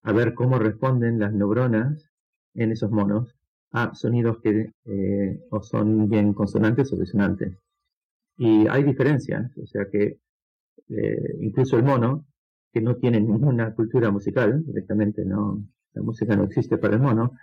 a 0.03 0.13
ver 0.13 0.34
cómo 0.34 0.58
responden 0.58 1.20
las 1.20 1.34
neuronas 1.34 2.10
en 2.53 2.72
esos 2.72 2.91
monos 2.91 3.36
a 3.72 3.94
sonidos 3.94 4.38
que 4.41 4.72
eh, 4.86 5.39
o 5.51 5.62
son 5.62 6.08
bien 6.08 6.34
consonantes 6.34 6.94
o 6.94 6.96
disonantes. 6.96 7.58
Y 8.38 8.67
hay 8.67 8.84
diferencias, 8.84 9.51
o 9.58 9.67
sea 9.67 9.86
que 9.91 10.20
incluso 11.41 11.75
el 11.75 11.84
mono, 11.84 12.25
que 12.72 12.79
no 12.79 12.96
tiene 12.96 13.20
ninguna 13.20 13.74
cultura 13.74 14.10
musical, 14.10 14.63
directamente 14.65 15.25
no, 15.25 15.67
la 15.97 16.03
música 16.03 16.35
no 16.35 16.43
existe 16.43 16.77
para 16.77 16.95
el 16.95 17.01
mono, 17.01 17.33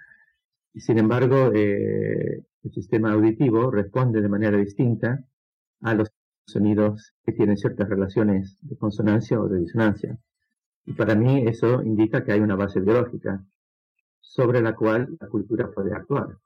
y 0.73 0.81
sin 0.81 0.99
embargo 0.99 1.53
eh, 1.55 2.45
el 2.63 2.73
sistema 2.73 3.13
auditivo 3.13 3.71
responde 3.71 4.21
de 4.21 4.29
manera 4.29 4.57
distinta 4.57 5.25
a 5.83 5.95
los 5.95 6.09
sonidos 6.47 7.13
que 7.25 7.33
tienen 7.33 7.57
ciertas 7.57 7.89
relaciones 7.89 8.59
de 8.63 8.77
consonancia 8.77 9.41
o 9.41 9.49
de 9.49 9.61
disonancia. 9.61 10.19
Y 10.87 10.93
para 10.93 11.15
mí 11.15 11.45
eso 11.47 11.83
indica 11.83 12.25
que 12.25 12.33
hay 12.33 12.41
una 12.41 12.57
base 12.57 12.81
biológica 12.81 13.45
sobre 14.21 14.61
la 14.61 14.75
cual 14.75 15.17
la 15.21 15.29
cultura 15.29 15.71
puede 15.71 15.95
actuar. 15.95 16.39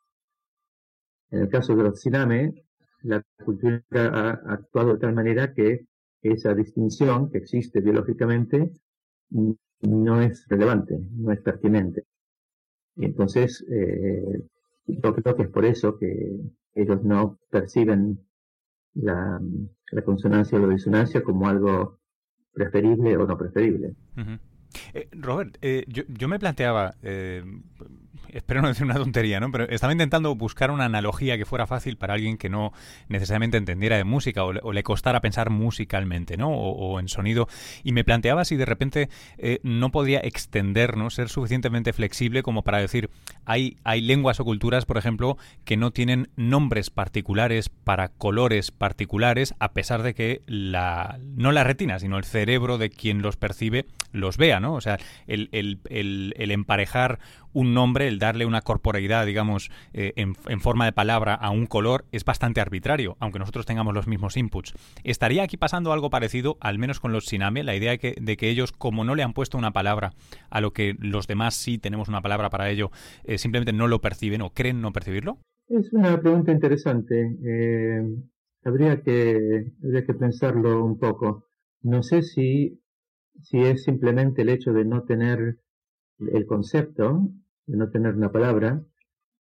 En 1.30 1.40
el 1.40 1.48
caso 1.48 1.74
de 1.76 1.82
los 1.82 2.00
siname, 2.00 2.64
la 3.02 3.22
cultura 3.44 3.82
ha 3.92 4.30
actuado 4.52 4.94
de 4.94 5.00
tal 5.00 5.14
manera 5.14 5.52
que 5.52 5.86
esa 6.22 6.54
distinción 6.54 7.30
que 7.30 7.38
existe 7.38 7.80
biológicamente 7.80 8.72
no 9.82 10.20
es 10.20 10.46
relevante, 10.48 10.98
no 11.12 11.32
es 11.32 11.40
pertinente. 11.40 12.04
Y 12.96 13.06
entonces, 13.06 13.64
eh, 13.70 14.42
yo 14.86 15.14
que 15.14 15.42
es 15.42 15.48
por 15.48 15.64
eso 15.64 15.96
que 15.98 16.36
ellos 16.74 17.02
no 17.04 17.38
perciben 17.50 18.20
la, 18.94 19.40
consonancia 20.04 20.58
o 20.58 20.66
la 20.66 20.74
disonancia 20.74 21.22
como 21.22 21.48
algo 21.48 21.98
preferible 22.52 23.16
o 23.16 23.26
no 23.26 23.38
preferible. 23.38 23.94
Eh, 24.94 25.08
Robert, 25.12 25.58
eh, 25.62 25.84
yo, 25.88 26.02
yo, 26.08 26.28
me 26.28 26.38
planteaba, 26.38 26.94
espero 28.32 28.62
no 28.62 28.68
decir 28.68 28.84
una 28.84 28.94
tontería, 28.94 29.40
¿no? 29.40 29.50
Pero 29.50 29.64
estaba 29.68 29.92
intentando 29.92 30.34
buscar 30.34 30.70
una 30.70 30.84
analogía 30.84 31.36
que 31.36 31.44
fuera 31.44 31.66
fácil 31.66 31.96
para 31.96 32.14
alguien 32.14 32.36
que 32.36 32.48
no 32.48 32.72
necesariamente 33.08 33.56
entendiera 33.56 33.96
de 33.96 34.04
música 34.04 34.44
o 34.44 34.72
le, 34.72 34.82
costara 34.82 35.20
pensar 35.20 35.50
musicalmente, 35.50 36.36
¿no? 36.36 36.50
O, 36.50 37.00
en 37.00 37.08
sonido. 37.08 37.48
Y 37.82 37.92
me 37.92 38.04
planteaba 38.04 38.44
si 38.44 38.56
de 38.56 38.64
repente 38.64 39.08
eh, 39.36 39.60
no 39.62 39.90
podía 39.90 40.20
extender, 40.20 40.96
¿no? 40.96 41.10
Ser 41.10 41.28
suficientemente 41.28 41.92
flexible 41.92 42.42
como 42.42 42.62
para 42.62 42.78
decir, 42.78 43.10
hay, 43.44 43.76
hay 43.84 44.00
lenguas 44.00 44.40
o 44.40 44.44
culturas, 44.44 44.86
por 44.86 44.98
ejemplo, 44.98 45.36
que 45.64 45.76
no 45.76 45.90
tienen 45.90 46.30
nombres 46.36 46.90
particulares 46.90 47.68
para 47.68 48.08
colores 48.08 48.70
particulares, 48.70 49.54
a 49.58 49.72
pesar 49.72 50.02
de 50.02 50.14
que 50.14 50.42
la, 50.46 51.18
no 51.22 51.52
la 51.52 51.64
retina, 51.64 51.98
sino 51.98 52.18
el 52.18 52.24
cerebro 52.24 52.78
de 52.78 52.90
quien 52.90 53.22
los 53.22 53.36
percibe 53.36 53.86
los 54.12 54.38
vea, 54.38 54.60
¿no? 54.60 54.67
O 54.74 54.80
sea, 54.80 54.98
el, 55.26 55.48
el, 55.52 55.80
el, 55.88 56.34
el 56.36 56.50
emparejar 56.50 57.18
un 57.52 57.74
nombre, 57.74 58.08
el 58.08 58.18
darle 58.18 58.46
una 58.46 58.60
corporeidad, 58.62 59.26
digamos, 59.26 59.70
eh, 59.92 60.12
en, 60.16 60.34
forma 60.60 60.84
de 60.84 60.92
palabra 60.92 61.34
a 61.34 61.50
un 61.50 61.66
color, 61.66 62.04
es 62.12 62.24
bastante 62.24 62.60
arbitrario, 62.60 63.16
aunque 63.20 63.38
nosotros 63.38 63.66
tengamos 63.66 63.94
los 63.94 64.06
mismos 64.06 64.36
inputs. 64.36 64.74
¿Estaría 65.04 65.42
aquí 65.42 65.56
pasando 65.56 65.92
algo 65.92 66.10
parecido, 66.10 66.56
al 66.60 66.78
menos 66.78 67.00
con 67.00 67.12
los 67.12 67.26
Siname, 67.26 67.62
la 67.62 67.74
idea 67.74 67.92
de 67.92 67.98
que, 67.98 68.14
de 68.20 68.36
que 68.36 68.48
ellos, 68.48 68.72
como 68.72 69.04
no 69.04 69.14
le 69.14 69.22
han 69.22 69.32
puesto 69.32 69.58
una 69.58 69.72
palabra 69.72 70.12
a 70.50 70.60
lo 70.60 70.72
que 70.72 70.94
los 70.98 71.26
demás 71.26 71.54
sí 71.54 71.78
tenemos 71.78 72.08
una 72.08 72.20
palabra 72.20 72.50
para 72.50 72.70
ello, 72.70 72.90
eh, 73.24 73.38
simplemente 73.38 73.72
no 73.72 73.88
lo 73.88 74.00
perciben 74.00 74.42
o 74.42 74.50
creen 74.50 74.80
no 74.80 74.92
percibirlo? 74.92 75.38
Es 75.68 75.92
una 75.92 76.20
pregunta 76.20 76.52
interesante. 76.52 77.36
Eh, 77.44 78.02
habría, 78.64 79.02
que, 79.02 79.66
habría 79.82 80.04
que 80.04 80.14
pensarlo 80.14 80.84
un 80.84 80.98
poco. 80.98 81.46
No 81.82 82.02
sé 82.02 82.22
si, 82.22 82.80
si 83.42 83.58
es 83.58 83.84
simplemente 83.84 84.42
el 84.42 84.48
hecho 84.48 84.72
de 84.72 84.84
no 84.84 85.04
tener 85.04 85.58
el 86.18 86.46
concepto, 86.46 87.28
de 87.66 87.76
no 87.76 87.90
tener 87.90 88.14
una 88.14 88.32
palabra, 88.32 88.82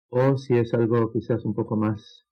o 0.09 0.37
si 0.37 0.57
es 0.57 0.73
algo 0.73 1.11
quizás 1.11 1.43
un 1.45 1.53
poco 1.53 1.75
más... 1.75 2.25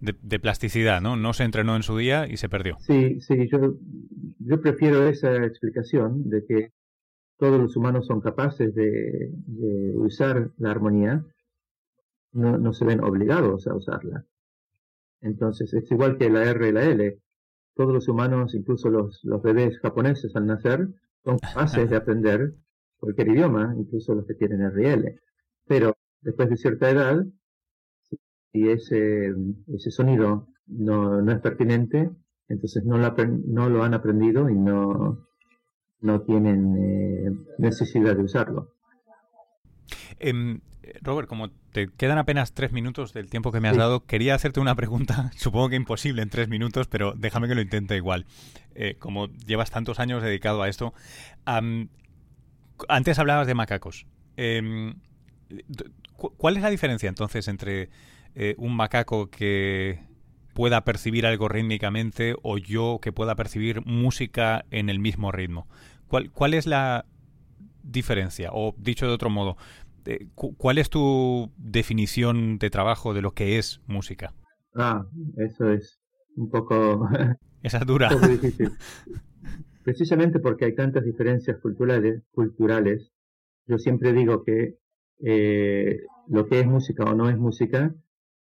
De, 0.00 0.38
plasticidad, 0.38 1.00
¿no? 1.00 1.16
No 1.16 1.32
se 1.32 1.42
entrenó 1.42 1.74
en 1.74 1.82
su 1.82 1.96
día 1.96 2.28
y 2.28 2.36
se 2.36 2.48
perdió. 2.48 2.76
Sí, 2.78 3.20
sí, 3.20 3.48
yo, 3.50 3.74
yo 4.38 4.60
prefiero 4.60 5.08
esa 5.08 5.34
explicación 5.44 6.28
de 6.30 6.44
que 6.46 6.72
todos 7.38 7.58
los 7.58 7.76
humanos 7.76 8.06
son 8.06 8.20
capaces 8.20 8.72
de, 8.74 9.32
usar 9.94 10.50
la 10.58 10.70
armonía, 10.70 11.24
no, 12.32 12.56
no, 12.58 12.72
se 12.72 12.84
ven 12.84 13.02
obligados 13.02 13.66
a 13.66 13.74
usarla. 13.74 14.24
Entonces, 15.22 15.74
es 15.74 15.90
igual 15.90 16.18
que 16.18 16.30
la 16.30 16.44
R 16.44 16.68
y 16.68 16.72
la 16.72 16.84
L. 16.84 17.18
Todos 17.80 17.94
los 17.94 18.08
humanos, 18.08 18.54
incluso 18.54 18.90
los, 18.90 19.24
los 19.24 19.42
bebés 19.42 19.78
japoneses 19.78 20.36
al 20.36 20.44
nacer, 20.44 20.86
son 21.24 21.38
capaces 21.54 21.88
de 21.88 21.96
aprender 21.96 22.52
cualquier 22.98 23.28
idioma, 23.28 23.74
incluso 23.74 24.14
los 24.14 24.26
que 24.26 24.34
tienen 24.34 24.70
RL. 24.70 25.18
Pero 25.66 25.96
después 26.20 26.50
de 26.50 26.58
cierta 26.58 26.90
edad, 26.90 27.24
si 28.52 28.68
ese, 28.68 29.34
ese 29.68 29.90
sonido 29.90 30.48
no, 30.66 31.22
no 31.22 31.32
es 31.32 31.40
pertinente, 31.40 32.10
entonces 32.48 32.84
no 32.84 32.98
lo, 32.98 33.14
no 33.46 33.70
lo 33.70 33.82
han 33.82 33.94
aprendido 33.94 34.50
y 34.50 34.56
no, 34.56 35.26
no 36.02 36.20
tienen 36.20 36.76
eh, 36.76 37.30
necesidad 37.56 38.14
de 38.14 38.24
usarlo. 38.24 38.74
Em, 40.18 40.60
Robert, 41.02 41.28
como 41.28 41.50
te 41.72 41.88
quedan 41.88 42.18
apenas 42.18 42.52
tres 42.52 42.72
minutos 42.72 43.12
del 43.12 43.28
tiempo 43.28 43.52
que 43.52 43.60
me 43.60 43.68
has 43.68 43.76
dado, 43.76 44.04
quería 44.06 44.34
hacerte 44.34 44.60
una 44.60 44.74
pregunta, 44.74 45.30
supongo 45.36 45.70
que 45.70 45.76
imposible 45.76 46.22
en 46.22 46.30
tres 46.30 46.48
minutos, 46.48 46.88
pero 46.88 47.14
déjame 47.16 47.48
que 47.48 47.54
lo 47.54 47.60
intente 47.60 47.96
igual. 47.96 48.26
Eh, 48.74 48.96
como 48.98 49.28
llevas 49.28 49.70
tantos 49.70 50.00
años 50.00 50.22
dedicado 50.22 50.62
a 50.62 50.68
esto, 50.68 50.94
antes 52.88 53.18
hablabas 53.18 53.46
de 53.46 53.54
macacos. 53.54 54.06
Em, 54.36 54.94
¿Cuál 56.16 56.56
es 56.56 56.62
la 56.62 56.70
diferencia 56.70 57.08
entonces 57.08 57.48
entre 57.48 57.88
eh, 58.34 58.54
un 58.58 58.76
macaco 58.76 59.30
que 59.30 60.00
pueda 60.54 60.84
percibir 60.84 61.26
algo 61.26 61.48
rítmicamente 61.48 62.34
o 62.42 62.58
yo 62.58 62.98
que 63.00 63.12
pueda 63.12 63.34
percibir 63.34 63.84
música 63.86 64.64
en 64.70 64.90
el 64.90 64.98
mismo 64.98 65.32
ritmo? 65.32 65.66
¿Cuál, 66.08 66.30
cuál 66.30 66.54
es 66.54 66.66
la 66.66 67.06
diferencia? 67.82 68.50
O 68.52 68.74
dicho 68.76 69.06
de 69.06 69.12
otro 69.12 69.30
modo, 69.30 69.56
¿cuál 70.34 70.78
es 70.78 70.90
tu 70.90 71.50
definición 71.56 72.58
de 72.58 72.70
trabajo 72.70 73.14
de 73.14 73.22
lo 73.22 73.32
que 73.32 73.58
es 73.58 73.80
música? 73.86 74.34
Ah, 74.74 75.06
eso 75.36 75.70
es 75.70 76.00
un 76.36 76.50
poco... 76.50 77.08
Esa 77.62 77.78
es 77.78 77.86
dura. 77.86 78.08
difícil. 78.08 78.70
Precisamente 79.84 80.38
porque 80.38 80.64
hay 80.64 80.74
tantas 80.74 81.04
diferencias 81.04 81.58
culturales, 81.58 82.22
culturales 82.32 83.12
yo 83.70 83.78
siempre 83.78 84.12
digo 84.12 84.42
que 84.42 84.78
eh, 85.20 86.00
lo 86.26 86.48
que 86.48 86.58
es 86.58 86.66
música 86.66 87.04
o 87.04 87.14
no 87.14 87.30
es 87.30 87.38
música, 87.38 87.94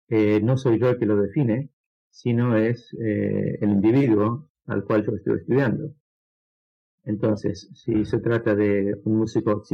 eh, 0.08 0.40
no 0.42 0.58
soy 0.58 0.78
yo 0.78 0.90
el 0.90 0.98
que 0.98 1.06
lo 1.06 1.16
define, 1.16 1.70
sino 2.10 2.56
es 2.56 2.94
eh, 3.02 3.58
el 3.62 3.70
individuo 3.70 4.50
al 4.66 4.84
cual 4.84 5.06
yo 5.06 5.16
estoy 5.16 5.38
estudiando. 5.38 5.94
Entonces, 7.04 7.70
si 7.74 8.04
se 8.04 8.18
trata 8.18 8.54
de 8.54 9.00
un 9.04 9.16
músico 9.16 9.64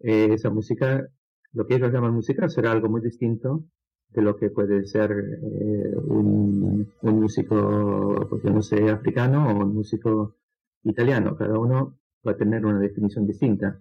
tsiname, 0.00 0.34
esa 0.34 0.50
música, 0.50 1.06
lo 1.52 1.66
que 1.66 1.74
ellos 1.76 1.92
llaman 1.92 2.14
música, 2.14 2.48
será 2.48 2.72
algo 2.72 2.88
muy 2.88 3.00
distinto 3.00 3.64
de 4.08 4.22
lo 4.22 4.36
que 4.36 4.50
puede 4.50 4.86
ser 4.86 5.12
un, 5.12 6.92
un, 7.00 7.20
músico, 7.20 8.26
pues 8.28 8.42
no 8.44 8.60
sé, 8.60 8.90
africano 8.90 9.48
o 9.48 9.64
un 9.64 9.74
músico 9.74 10.34
italiano. 10.82 11.36
Cada 11.36 11.58
uno 11.58 11.96
va 12.26 12.32
a 12.32 12.36
tener 12.36 12.66
una 12.66 12.80
definición 12.80 13.26
distinta. 13.26 13.80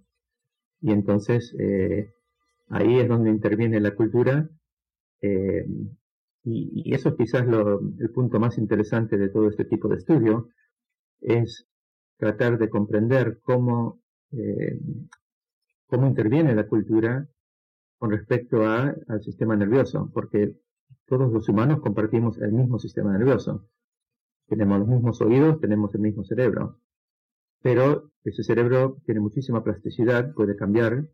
Y 0.81 0.91
entonces 0.91 1.55
eh, 1.59 2.13
ahí 2.69 2.99
es 2.99 3.07
donde 3.07 3.29
interviene 3.29 3.79
la 3.79 3.95
cultura 3.95 4.49
eh, 5.21 5.65
y, 6.43 6.93
eso 6.93 7.09
es 7.09 7.15
quizás 7.15 7.45
lo, 7.45 7.79
el 7.79 8.09
punto 8.11 8.39
más 8.39 8.57
interesante 8.57 9.17
de 9.17 9.29
todo 9.29 9.49
este 9.49 9.65
tipo 9.65 9.87
de 9.89 9.97
estudio, 9.97 10.49
es 11.21 11.67
tratar 12.17 12.57
de 12.57 12.69
comprender 12.69 13.39
cómo, 13.43 14.01
eh, 14.31 14.79
cómo 15.89 16.07
interviene 16.07 16.55
la 16.55 16.67
cultura 16.67 17.27
con 17.97 18.11
respecto 18.11 18.65
a, 18.65 18.95
al 19.07 19.21
sistema 19.21 19.55
nervioso, 19.55 20.09
porque 20.13 20.55
todos 21.05 21.31
los 21.31 21.49
humanos 21.49 21.81
compartimos 21.81 22.37
el 22.37 22.53
mismo 22.53 22.79
sistema 22.79 23.11
nervioso. 23.17 23.67
Tenemos 24.47 24.79
los 24.79 24.87
mismos 24.87 25.21
oídos, 25.21 25.59
tenemos 25.59 25.93
el 25.95 26.01
mismo 26.01 26.23
cerebro 26.23 26.79
pero 27.61 28.11
ese 28.23 28.43
cerebro 28.43 29.01
tiene 29.05 29.19
muchísima 29.19 29.63
plasticidad, 29.63 30.33
puede 30.33 30.55
cambiar 30.55 31.07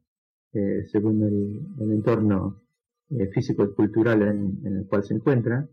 eh, 0.53 0.85
según 0.91 1.23
el, 1.23 1.91
entorno 1.91 2.61
eh, 3.09 3.27
físico 3.27 3.63
y 3.63 3.73
cultural 3.73 4.21
en, 4.21 4.61
el 4.65 4.87
cual 4.87 5.03
se 5.03 5.15
encuentra, 5.15 5.67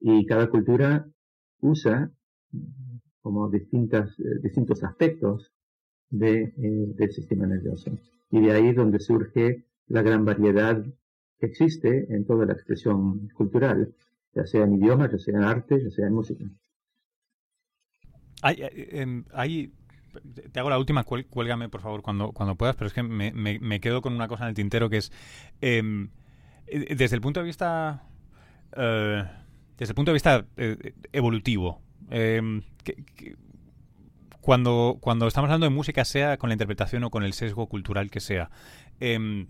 y 0.00 0.24
cada 0.26 0.48
cultura 0.48 1.06
usa 1.60 2.10
como 3.20 3.48
distintas, 3.50 4.18
eh, 4.20 4.40
distintos 4.42 4.82
aspectos 4.84 5.52
de, 6.10 6.52
del 6.56 7.12
sistema 7.12 7.46
nervioso. 7.46 7.98
Y 8.34 8.40
de 8.40 8.50
ahí 8.50 8.72
donde 8.72 8.98
surge 8.98 9.64
la 9.86 10.02
gran 10.02 10.24
variedad 10.24 10.84
que 11.38 11.46
existe 11.46 12.12
en 12.12 12.26
toda 12.26 12.44
la 12.44 12.54
expresión 12.54 13.28
cultural, 13.28 13.94
ya 14.34 14.44
sea 14.44 14.64
en 14.64 14.74
idiomas, 14.74 15.12
ya 15.12 15.18
sea 15.18 15.34
en 15.36 15.44
arte, 15.44 15.80
ya 15.80 15.90
sea 15.90 16.08
en 16.08 16.14
música. 16.14 16.44
Hay, 18.42 18.60
hay 19.32 19.72
te 20.50 20.58
hago 20.58 20.68
la 20.68 20.80
última, 20.80 21.04
cuélgame 21.04 21.68
por 21.68 21.80
favor 21.80 22.02
cuando, 22.02 22.32
cuando 22.32 22.56
puedas, 22.56 22.74
pero 22.74 22.88
es 22.88 22.92
que 22.92 23.04
me, 23.04 23.30
me, 23.32 23.80
quedo 23.80 24.02
con 24.02 24.12
una 24.12 24.26
cosa 24.26 24.42
en 24.44 24.48
el 24.48 24.56
tintero 24.56 24.90
que 24.90 24.96
es, 24.96 25.12
em, 25.60 26.08
eh, 26.66 26.96
desde 26.96 27.14
el 27.14 27.22
punto 27.22 27.38
de 27.38 27.46
vista, 27.46 28.02
eh, 28.76 29.22
desde 29.78 29.92
el 29.92 29.94
punto 29.94 30.10
de 30.10 30.14
vista 30.14 30.44
eh, 30.56 30.92
evolutivo, 31.12 31.82
em, 32.10 32.62
cuando, 34.44 34.98
cuando 35.00 35.26
estamos 35.26 35.48
hablando 35.48 35.64
de 35.64 35.74
música, 35.74 36.04
sea 36.04 36.36
con 36.36 36.50
la 36.50 36.54
interpretación 36.54 37.02
o 37.04 37.10
con 37.10 37.24
el 37.24 37.32
sesgo 37.32 37.66
cultural 37.66 38.10
que 38.10 38.20
sea, 38.20 38.50
em, 39.00 39.46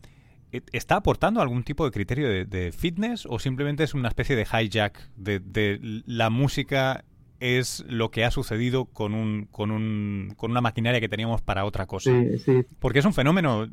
¿está 0.72 0.94
aportando 0.94 1.40
algún 1.40 1.64
tipo 1.64 1.84
de 1.84 1.90
criterio 1.90 2.46
de, 2.46 2.72
fitness 2.72 3.26
o 3.26 3.40
simplemente 3.40 3.82
es 3.82 3.94
una 3.94 4.06
especie 4.06 4.36
de 4.36 4.44
hijack 4.44 5.10
de, 5.16 5.40
de 5.40 6.02
la 6.06 6.30
música 6.30 7.04
es 7.40 7.84
lo 7.88 8.12
que 8.12 8.24
ha 8.24 8.30
sucedido 8.30 8.84
con, 8.84 9.14
un, 9.14 9.46
con, 9.50 9.72
un, 9.72 10.32
con 10.36 10.52
una 10.52 10.60
maquinaria 10.60 11.00
que 11.00 11.08
teníamos 11.08 11.42
para 11.42 11.64
otra 11.64 11.86
cosa. 11.86 12.10
Sí, 12.10 12.38
sí. 12.38 12.62
Porque 12.78 13.00
es 13.00 13.04
un 13.04 13.12
fenómeno... 13.12 13.66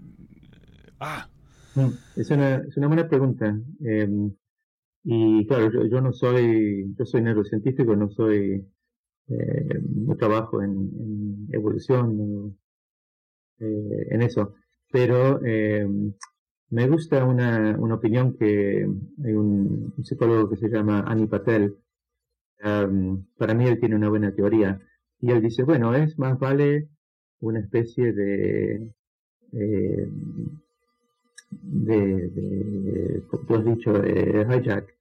Ah. 1.00 1.30
Es 2.16 2.32
una, 2.32 2.56
es 2.56 2.76
una 2.78 2.88
buena 2.88 3.08
pregunta. 3.08 3.58
Em, 3.86 4.34
y 5.04 5.46
claro, 5.46 5.88
yo, 5.88 6.02
no 6.02 6.14
soy, 6.14 6.94
yo 6.98 7.06
soy 7.06 7.22
neurocientífico, 7.22 7.96
no 7.96 8.10
soy, 8.10 8.68
eh, 9.32 10.15
trabajo 10.17 10.62
en, 10.62 11.48
evolución, 11.52 12.58
eh, 13.60 14.08
en 14.10 14.22
eso. 14.22 14.56
Pero 14.91 15.44
em, 15.44 16.13
me 16.70 16.88
gusta 16.88 17.26
una, 17.26 17.76
una 17.78 17.96
opinión 17.96 18.36
que 18.38 18.88
hay 19.26 19.34
un, 19.34 19.94
psicólogo 20.04 20.50
que 20.50 20.58
se 20.58 20.70
llama 20.70 21.02
Ani 21.08 21.28
Patel, 21.28 21.78
para 23.38 23.54
mí 23.56 23.65
él 23.67 23.80
tiene 23.80 23.96
una 23.96 24.10
buena 24.10 24.34
teoría. 24.34 24.80
Y 25.20 25.32
él 25.32 25.41
dice, 25.41 25.63
bueno, 25.63 25.94
es 25.96 26.17
más 26.20 26.38
vale 26.39 26.89
una 27.39 27.60
especie 27.60 28.13
de, 28.13 28.91
eh, 29.54 30.08
de, 31.52 33.24
como 33.28 33.46
tú 33.46 33.56
has 33.56 33.65
dicho, 33.65 33.94
de 33.94 34.46
hijack, 34.50 34.96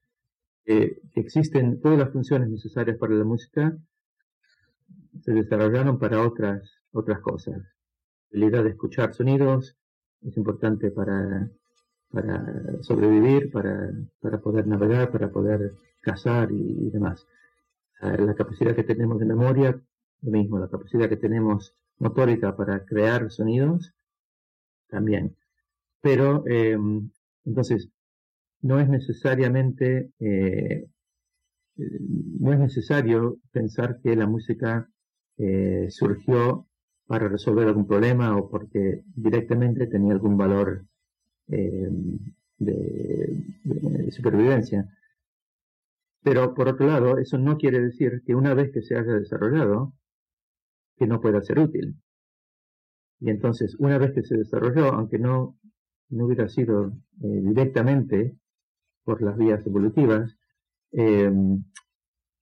que 0.64 1.00
existen 1.14 1.80
todas 1.80 1.98
las 1.98 2.12
funciones 2.12 2.48
necesarias 2.48 2.96
para 2.98 3.14
la 3.14 3.24
música, 3.24 3.76
se 5.22 5.32
desarrollaron 5.32 5.98
para 5.98 6.22
otras, 6.22 6.70
otras 6.92 7.20
cosas. 7.20 7.56
La 8.30 8.46
habilidad 8.46 8.64
de 8.64 8.70
escuchar 8.70 9.14
sonidos 9.14 9.76
es 10.22 10.36
importante 10.36 10.90
para, 10.90 11.50
para 12.10 12.82
sobrevivir, 12.82 13.50
para, 13.50 13.92
para 14.20 14.38
poder 14.40 14.66
navegar, 14.66 15.10
para 15.10 15.30
poder 15.30 15.72
cazar 16.00 16.50
y 16.52 16.90
demás 16.90 17.26
la 18.00 18.34
capacidad 18.34 18.74
que 18.74 18.84
tenemos 18.84 19.18
de 19.18 19.26
memoria, 19.26 19.80
lo 20.22 20.30
mismo, 20.30 20.58
la 20.58 20.68
capacidad 20.68 21.08
que 21.08 21.16
tenemos 21.16 21.74
motórica 21.98 22.56
para 22.56 22.84
crear 22.84 23.30
sonidos, 23.30 23.92
también. 24.88 25.36
Pero, 26.00 26.44
em, 26.46 27.10
entonces, 27.44 27.88
no 28.62 28.80
es 28.80 28.88
necesariamente, 28.88 30.10
eh, 30.18 30.86
no 32.40 32.52
es 32.54 32.58
necesario 32.58 33.38
pensar 33.52 34.00
que 34.02 34.16
la 34.16 34.26
música 34.26 34.88
eh, 35.36 35.88
surgió 35.90 36.66
para 37.06 37.28
resolver 37.28 37.68
algún 37.68 37.86
problema 37.86 38.36
o 38.36 38.48
porque 38.48 39.02
directamente 39.14 39.86
tenía 39.86 40.14
algún 40.14 40.36
valor 40.38 40.86
em, 41.48 42.18
de 42.58 44.10
supervivencia. 44.10 44.88
Pero 46.22 46.54
por 46.54 46.68
otro 46.68 46.86
lado, 46.86 47.18
eso 47.18 47.36
no 47.36 47.58
quiere 47.58 47.80
decir 47.80 48.22
que 48.24 48.34
una 48.34 48.54
vez 48.54 48.70
que 48.72 48.82
se 48.82 48.96
haya 48.96 49.12
desarrollado, 49.14 49.94
que 50.96 51.06
no 51.06 51.20
pueda 51.20 51.42
ser 51.42 51.58
útil. 51.58 51.96
Y 53.20 53.28
entonces, 53.28 53.76
una 53.78 53.98
vez 53.98 54.12
que 54.12 54.22
se 54.22 54.36
desarrolló, 54.36 54.86
aunque 54.94 55.18
no, 55.18 55.58
no 56.08 56.24
hubiera 56.24 56.48
sido 56.48 56.88
eh, 57.22 57.40
directamente 57.42 58.34
por 59.04 59.20
las 59.20 59.36
vías 59.36 59.66
evolutivas, 59.66 60.36
eh, 60.92 61.30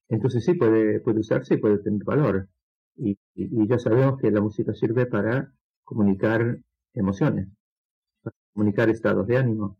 entonces 0.08 0.44
sí 0.44 0.54
puede, 0.54 1.00
puede 1.00 1.20
usarse 1.20 1.54
y 1.54 1.58
puede 1.58 1.78
tener 1.78 2.04
valor. 2.04 2.48
Y, 2.96 3.16
y, 3.34 3.68
ya 3.68 3.78
sabemos 3.78 4.20
que 4.20 4.30
la 4.30 4.40
música 4.40 4.74
sirve 4.74 5.06
para 5.06 5.52
comunicar 5.84 6.58
emociones, 6.94 7.48
para 8.22 8.34
comunicar 8.52 8.90
estados 8.90 9.26
de 9.26 9.36
ánimo. 9.36 9.78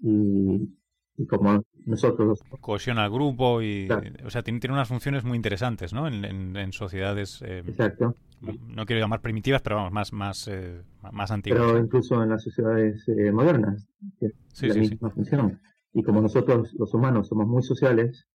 Y, 0.00 0.76
y 1.16 1.26
como 1.26 1.62
nosotros 1.84 2.40
cohesiona 2.60 3.04
al 3.04 3.10
grupo 3.10 3.60
y 3.60 3.88
o 4.24 4.30
sea 4.30 4.42
tiene, 4.42 4.60
tiene, 4.60 4.74
unas 4.74 4.88
funciones 4.88 5.24
muy 5.24 5.36
interesantes 5.36 5.92
no 5.92 6.06
en, 6.06 6.24
en, 6.56 6.72
sociedades 6.72 7.42
eh, 7.42 7.64
exacto. 7.66 8.14
no 8.40 8.86
quiero 8.86 9.00
llamar 9.00 9.20
primitivas 9.20 9.60
pero 9.62 9.76
vamos 9.76 9.92
más 9.92 10.12
más 10.12 10.46
eh, 10.46 10.80
más 11.12 11.30
antiguas. 11.30 11.60
Pero 11.60 11.78
incluso 11.78 12.22
en 12.22 12.28
las 12.30 12.42
sociedades 12.42 13.02
eh, 13.08 13.32
modernas 13.32 13.88
tiene 14.18 14.74
la 14.74 14.80
misma 14.80 15.10
función. 15.10 15.60
Y 15.92 16.02
como 16.02 16.20
nosotros 16.20 16.74
los 16.74 16.92
humanos 16.94 17.28
somos 17.28 17.46
muy 17.46 17.62
sociales 17.62 18.28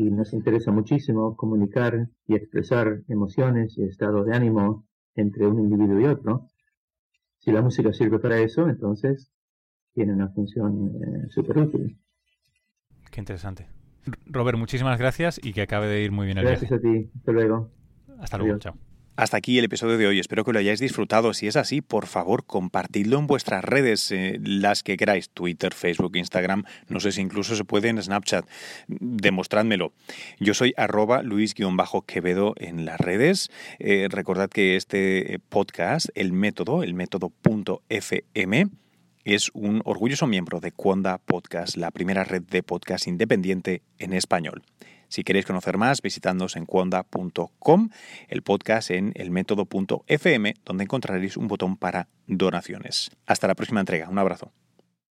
y 0.00 0.10
nos 0.10 0.32
interesa 0.32 0.72
muchísimo 0.72 1.36
comunicar 1.36 2.08
y 2.26 2.34
expresar 2.34 3.02
emociones 3.08 3.76
y 3.76 3.84
estados 3.84 4.26
de 4.26 4.34
ánimo 4.34 4.86
entre 5.14 5.46
un 5.46 5.60
individuo 5.60 6.00
y 6.00 6.06
otro 6.06 6.48
si 7.38 7.52
la 7.52 7.60
música 7.60 7.92
sirve 7.92 8.18
para 8.18 8.38
eso 8.38 8.66
entonces 8.66 9.30
tiene 9.92 10.14
una 10.14 10.28
función 10.28 10.92
eh, 11.02 11.26
súper 11.30 11.58
útil. 11.58 11.98
Qué 13.10 13.20
interesante. 13.20 13.66
Robert, 14.26 14.56
muchísimas 14.56 14.98
gracias 14.98 15.38
y 15.42 15.52
que 15.52 15.62
acabe 15.62 15.88
de 15.88 16.02
ir 16.02 16.12
muy 16.12 16.26
bien 16.26 16.38
el 16.38 16.44
gracias 16.44 16.70
viaje. 16.70 16.86
Gracias 16.86 17.04
a 17.04 17.10
ti. 17.10 17.18
Hasta 17.18 17.32
luego. 17.32 17.70
Hasta 18.20 18.38
luego. 18.38 18.58
Chao. 18.58 18.89
Hasta 19.20 19.36
aquí 19.36 19.58
el 19.58 19.66
episodio 19.66 19.98
de 19.98 20.06
hoy. 20.06 20.18
Espero 20.18 20.44
que 20.44 20.52
lo 20.54 20.60
hayáis 20.60 20.80
disfrutado. 20.80 21.34
Si 21.34 21.46
es 21.46 21.56
así, 21.56 21.82
por 21.82 22.06
favor, 22.06 22.46
compartidlo 22.46 23.18
en 23.18 23.26
vuestras 23.26 23.62
redes, 23.62 24.10
eh, 24.12 24.40
las 24.42 24.82
que 24.82 24.96
queráis, 24.96 25.28
Twitter, 25.28 25.74
Facebook, 25.74 26.16
Instagram, 26.16 26.64
no 26.88 27.00
sé 27.00 27.12
si 27.12 27.20
incluso 27.20 27.54
se 27.54 27.66
puede 27.66 27.90
en 27.90 28.02
Snapchat. 28.02 28.48
Demostrádmelo. 28.88 29.92
Yo 30.38 30.54
soy 30.54 30.72
arroba 30.78 31.22
luis-quevedo 31.22 32.54
en 32.56 32.86
las 32.86 32.98
redes. 32.98 33.50
Eh, 33.78 34.08
recordad 34.08 34.48
que 34.48 34.76
este 34.76 35.38
podcast, 35.50 36.08
el 36.14 36.32
método, 36.32 36.82
el 36.82 36.94
método.fm, 36.94 38.68
es 39.26 39.50
un 39.52 39.82
orgulloso 39.84 40.28
miembro 40.28 40.60
de 40.60 40.72
Cuonda 40.72 41.18
Podcast, 41.18 41.76
la 41.76 41.90
primera 41.90 42.24
red 42.24 42.40
de 42.40 42.62
podcast 42.62 43.06
independiente 43.06 43.82
en 43.98 44.14
español. 44.14 44.62
Si 45.10 45.24
queréis 45.24 45.44
conocer 45.44 45.76
más, 45.76 46.00
visitadnos 46.02 46.54
en 46.56 46.66
cuonda.com, 46.66 47.90
el 48.28 48.42
podcast 48.42 48.92
en 48.92 49.12
elmétodo.fm, 49.16 50.54
donde 50.64 50.84
encontraréis 50.84 51.36
un 51.36 51.48
botón 51.48 51.76
para 51.76 52.08
donaciones. 52.28 53.10
Hasta 53.26 53.48
la 53.48 53.56
próxima 53.56 53.80
entrega. 53.80 54.08
Un 54.08 54.18
abrazo. 54.18 54.52